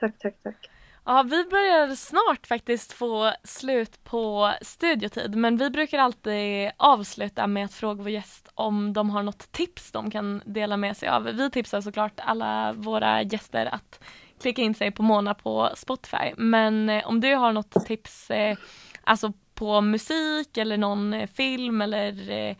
Tack, 0.00 0.18
tack, 0.18 0.34
tack. 0.42 0.70
Ja, 1.04 1.22
vi 1.22 1.44
börjar 1.44 1.94
snart 1.94 2.46
faktiskt 2.46 2.92
få 2.92 3.32
slut 3.44 4.04
på 4.04 4.52
studiotid 4.62 5.36
men 5.36 5.56
vi 5.56 5.70
brukar 5.70 5.98
alltid 5.98 6.70
avsluta 6.76 7.46
med 7.46 7.64
att 7.64 7.72
fråga 7.74 8.02
vår 8.02 8.10
gäst 8.10 8.48
om 8.54 8.92
de 8.92 9.10
har 9.10 9.22
något 9.22 9.52
tips 9.52 9.92
de 9.92 10.10
kan 10.10 10.42
dela 10.46 10.76
med 10.76 10.96
sig 10.96 11.08
av. 11.08 11.22
Vi 11.24 11.50
tipsar 11.50 11.80
såklart 11.80 12.12
alla 12.16 12.72
våra 12.72 13.22
gäster 13.22 13.66
att 13.66 14.00
klicka 14.40 14.62
in 14.62 14.74
sig 14.74 14.90
på 14.90 15.02
Mona 15.02 15.34
på 15.34 15.70
Spotify 15.76 16.34
men 16.36 16.88
eh, 16.88 17.08
om 17.08 17.20
du 17.20 17.34
har 17.34 17.52
något 17.52 17.86
tips 17.86 18.30
eh, 18.30 18.56
alltså 19.02 19.32
på 19.54 19.80
musik 19.80 20.56
eller 20.56 20.76
någon 20.76 21.14
eh, 21.14 21.26
film 21.26 21.82
eller 21.82 22.30
eh, 22.30 22.56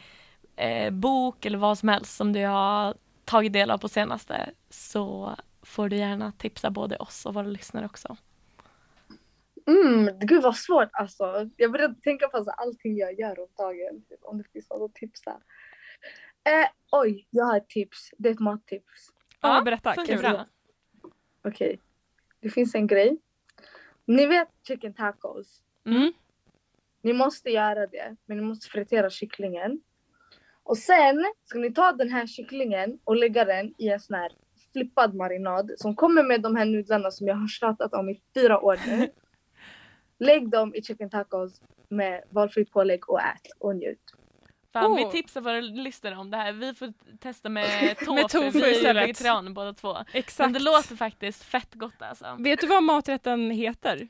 eh, 0.67 0.91
bok 0.91 1.45
eller 1.45 1.59
vad 1.59 1.79
som 1.79 1.89
helst 1.89 2.17
som 2.17 2.33
du 2.33 2.45
har 2.45 2.95
tagit 3.25 3.53
del 3.53 3.71
av 3.71 3.79
på 3.79 3.89
senaste 3.89 4.51
så 4.71 5.37
får 5.63 5.89
du 5.89 5.97
gärna 5.97 6.33
tipsa 6.33 6.71
både 6.71 6.97
oss 6.97 7.27
och 7.27 7.35
våra 7.35 7.47
lyssnare 7.47 7.87
också. 7.87 8.17
Mm, 9.67 10.19
gud 10.19 10.43
vad 10.43 10.57
svårt 10.57 10.89
alltså. 10.93 11.51
Jag 11.57 11.73
började 11.73 11.95
tänka 11.95 12.29
på 12.29 12.37
alltså, 12.37 12.51
allting 12.51 12.97
jag 12.97 13.21
gör 13.21 13.41
om 13.41 13.49
dagen. 13.59 14.05
typ, 14.09 14.19
Om 14.23 14.39
det 14.39 14.45
finns 14.53 14.71
något 14.71 14.91
att 14.91 14.95
tipsa. 14.95 15.31
Eh, 16.45 16.69
oj, 16.93 17.27
jag 17.31 17.45
har 17.45 17.57
ett 17.57 17.69
tips. 17.69 18.11
Det 18.19 18.29
är 18.29 18.33
ett 18.33 18.41
mattips. 18.41 19.11
Ja, 19.41 19.63
berätta. 19.65 19.95
Kul. 19.95 20.39
Okej. 21.47 21.81
Det 22.41 22.51
finns 22.51 22.75
en 22.75 22.87
grej. 22.87 23.19
Ni 24.05 24.27
vet 24.27 24.49
chicken 24.69 24.95
tacos. 24.95 25.63
Mm. 25.87 26.13
Ni 27.03 27.13
måste 27.13 27.51
göra 27.51 27.87
det, 27.87 28.17
men 28.27 28.37
ni 28.37 28.45
måste 28.45 28.69
fritera 28.69 29.11
kycklingen. 29.11 29.81
Och 30.63 30.79
sen 30.79 31.25
ska 31.45 31.59
ni 31.59 31.73
ta 31.73 31.93
den 31.93 32.11
här 32.11 32.27
kycklingen 32.27 32.99
och 33.05 33.17
lägga 33.17 33.45
den 33.45 33.75
i 33.79 33.89
en 33.89 34.01
sån 34.01 34.17
här 34.17 34.33
flippad 34.73 35.15
marinad 35.15 35.73
som 35.77 35.97
kommer 35.97 36.23
med 36.23 36.43
de 36.43 36.57
här 36.57 36.65
nudlarna 36.65 37.11
som 37.11 37.27
jag 37.27 37.37
har 37.37 37.49
tjatat 37.49 37.95
om 37.95 38.09
i 38.09 38.21
fyra 38.35 38.61
år 38.61 38.79
nu. 38.87 39.09
Lägg 40.19 40.51
dem 40.51 40.75
i 40.75 40.83
chicken 40.83 41.11
tacos 41.11 41.61
med 41.89 42.25
valfritt 42.31 42.71
pålägg 42.71 43.11
och 43.11 43.21
ät 43.21 43.53
och 43.59 43.77
njut. 43.77 44.15
Fan, 44.81 44.93
Oh. 44.93 44.97
Vi 44.97 45.11
tipsar 45.11 45.41
våra 45.41 45.61
lyssnare 45.61 46.17
om 46.17 46.31
det 46.31 46.37
här. 46.37 46.53
Vi 46.53 46.75
får 46.75 46.93
testa 47.21 47.49
med 47.49 47.97
tofu, 48.05 48.23
tofu 48.23 48.61
vi 48.61 48.87
är 48.87 48.95
vegetarianer 48.95 49.51
båda 49.51 49.73
två. 49.73 49.97
Exakt. 50.13 50.47
Men 50.47 50.53
det 50.53 50.59
låter 50.59 50.97
faktiskt 50.97 51.43
fett 51.43 51.75
gott 51.75 52.03
alltså. 52.03 52.37
Vet 52.39 52.61
du 52.61 52.67
vad 52.67 52.83
maträtten 52.83 53.51
heter? 53.51 54.09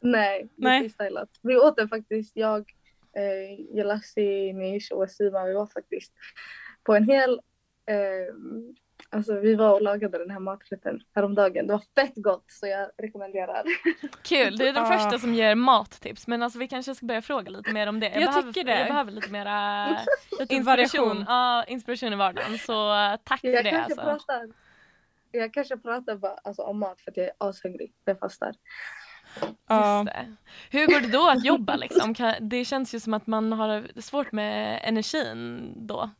Nej, 0.00 0.48
det 0.56 0.64
Nej. 0.64 0.76
är 0.76 0.80
freestylat. 0.80 1.28
Vi 1.42 1.56
åt 1.56 1.76
den 1.76 1.88
faktiskt, 1.88 2.36
jag, 2.36 2.72
eh, 3.12 3.76
Jelassi, 3.76 4.52
Nish 4.52 4.92
och 4.92 5.10
Sima, 5.10 5.44
vi 5.44 5.54
var 5.54 5.66
faktiskt 5.66 6.12
på 6.84 6.94
en 6.94 7.04
hel 7.04 7.40
eh, 7.86 8.34
Alltså 9.10 9.34
vi 9.40 9.54
var 9.54 9.72
och 9.74 9.82
lagade 9.82 10.18
den 10.18 10.30
här 10.30 10.38
maträtten 10.40 11.00
häromdagen. 11.14 11.66
Det 11.66 11.72
var 11.72 11.82
fett 11.94 12.12
gott 12.16 12.44
så 12.48 12.66
jag 12.66 12.90
rekommenderar. 12.98 13.62
Kul, 14.22 14.56
du 14.56 14.68
är 14.68 14.72
den 14.72 14.84
Ja. 14.92 14.98
första 14.98 15.18
som 15.18 15.34
ger 15.34 15.54
mattips 15.54 16.26
men 16.26 16.42
alltså 16.42 16.58
vi 16.58 16.68
kanske 16.68 16.94
ska 16.94 17.06
börja 17.06 17.22
fråga 17.22 17.50
lite 17.50 17.72
mer 17.72 17.86
om 17.86 18.00
det. 18.00 18.06
Jag 18.06 18.24
behöver, 18.24 18.52
tycker 18.52 18.64
det. 18.66 18.78
Jag 18.78 18.88
behöver 18.88 19.12
lite 19.12 19.30
mera 19.30 19.88
Lite 20.40 20.54
inspiration. 20.54 21.24
Ja, 21.28 21.64
inspiration 21.64 22.12
i 22.12 22.16
vardagen 22.16 22.58
så 22.58 22.94
eh, 22.94 23.16
tack 23.24 23.40
för 23.40 23.48
Jag 23.48 23.64
det 23.64 23.70
kanske 23.70 23.92
alltså. 23.92 24.04
pratar, 24.26 24.48
jag 25.32 25.52
kanske 25.54 25.76
pratar 25.76 26.16
bara, 26.16 26.36
alltså, 26.44 26.62
om 26.62 26.78
mat 26.78 27.00
för 27.00 27.10
att 27.10 27.16
jag 27.16 27.26
är 27.26 27.32
ashungrig. 27.38 27.92
för 28.04 28.10
Jag 28.10 28.18
fastar. 28.18 28.54
Ja. 29.68 29.98
Just 29.98 30.12
det. 30.14 30.34
Hur 30.78 30.86
går 30.86 31.00
det 31.00 31.08
då 31.12 31.28
att 31.28 31.44
jobba 31.44 31.76
liksom? 31.76 32.14
Det 32.40 32.64
känns 32.64 32.94
ju 32.94 33.00
som 33.00 33.14
att 33.14 33.26
man 33.26 33.52
har 33.52 34.00
svårt 34.00 34.32
med 34.32 34.80
energin 34.84 35.72
då. 35.76 36.10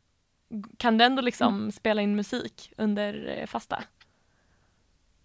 Kan 0.77 0.97
du 0.97 1.05
ändå 1.05 1.21
liksom 1.21 1.71
spela 1.71 2.01
in 2.01 2.15
musik 2.15 2.73
under 2.77 3.27
eh, 3.39 3.45
fasta? 3.45 3.83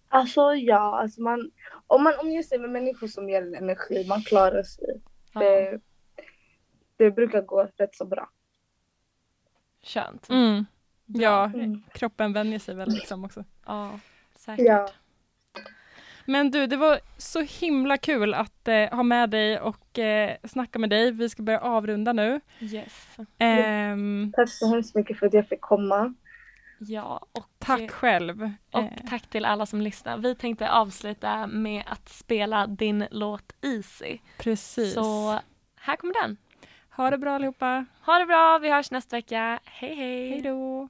Alltså 0.07 0.41
ja, 0.55 0.99
alltså 1.01 1.21
man, 1.21 1.51
om 1.87 2.03
man 2.03 2.13
omger 2.19 2.43
sig 2.43 2.59
med 2.59 2.69
människor 2.69 3.07
som 3.07 3.29
ger 3.29 3.41
en 3.41 3.55
energi, 3.55 4.05
man 4.07 4.21
klarar 4.21 4.63
sig. 4.63 5.01
Ja, 5.33 5.39
Det, 5.39 5.79
det 6.97 7.11
brukar 7.11 7.41
gå 7.41 7.67
rätt 7.77 7.95
så 7.95 8.05
bra. 8.05 8.29
Skönt. 9.83 10.29
Mm. 10.29 10.65
Ja, 11.05 11.45
Mm. 11.45 11.83
kroppen 11.93 12.33
vänjer 12.33 12.59
sig 12.59 12.75
väl 12.75 12.89
liksom 12.89 13.25
också. 13.25 13.43
Ja, 13.65 13.99
säkert. 14.35 14.65
Ja. 14.65 14.89
Men 16.25 16.51
du, 16.51 16.67
det 16.67 16.77
var 16.77 16.99
så 17.17 17.41
himla 17.41 17.97
kul 17.97 18.33
att 18.33 18.67
eh, 18.67 18.89
ha 18.95 19.03
med 19.03 19.29
dig 19.29 19.59
och 19.59 19.99
eh, 19.99 20.35
snacka 20.43 20.79
med 20.79 20.89
dig. 20.89 21.11
Vi 21.11 21.29
ska 21.29 21.43
börja 21.43 21.59
avrunda 21.59 22.13
nu. 22.13 22.41
Yes. 22.59 23.17
Ehm, 23.37 24.31
Tack 24.35 24.49
så 24.49 24.69
hemskt 24.73 24.95
mycket 24.95 25.19
för 25.19 25.25
att 25.27 25.33
jag 25.33 25.47
fick 25.47 25.61
komma. 25.61 26.13
Ja, 26.79 27.25
och, 27.31 27.45
tack 27.59 27.91
själv. 27.91 28.51
och 28.71 28.79
Eh, 28.83 28.89
tack 29.09 29.27
till 29.27 29.45
alla 29.45 29.65
som 29.65 29.81
lyssnar. 29.81 30.17
Vi 30.17 30.35
tänkte 30.35 30.71
avsluta 30.71 31.47
med 31.47 31.83
att 31.87 32.09
spela 32.09 32.67
din 32.67 33.05
låt 33.11 33.53
Easy. 33.61 34.17
precis. 34.37 34.93
Så 34.93 35.39
här 35.75 35.95
kommer 35.95 36.21
den. 36.21 36.37
Ha 36.95 37.09
det 37.09 37.17
bra 37.17 37.35
allihopa. 37.35 37.85
Ha 38.05 38.19
det 38.19 38.25
bra, 38.25 38.59
vi 38.61 38.69
hörs 38.71 38.91
nästa 38.91 39.15
vecka. 39.15 39.59
Hej 39.65 39.95
hej! 39.95 40.29
Hej 40.29 40.41
då. 40.41 40.89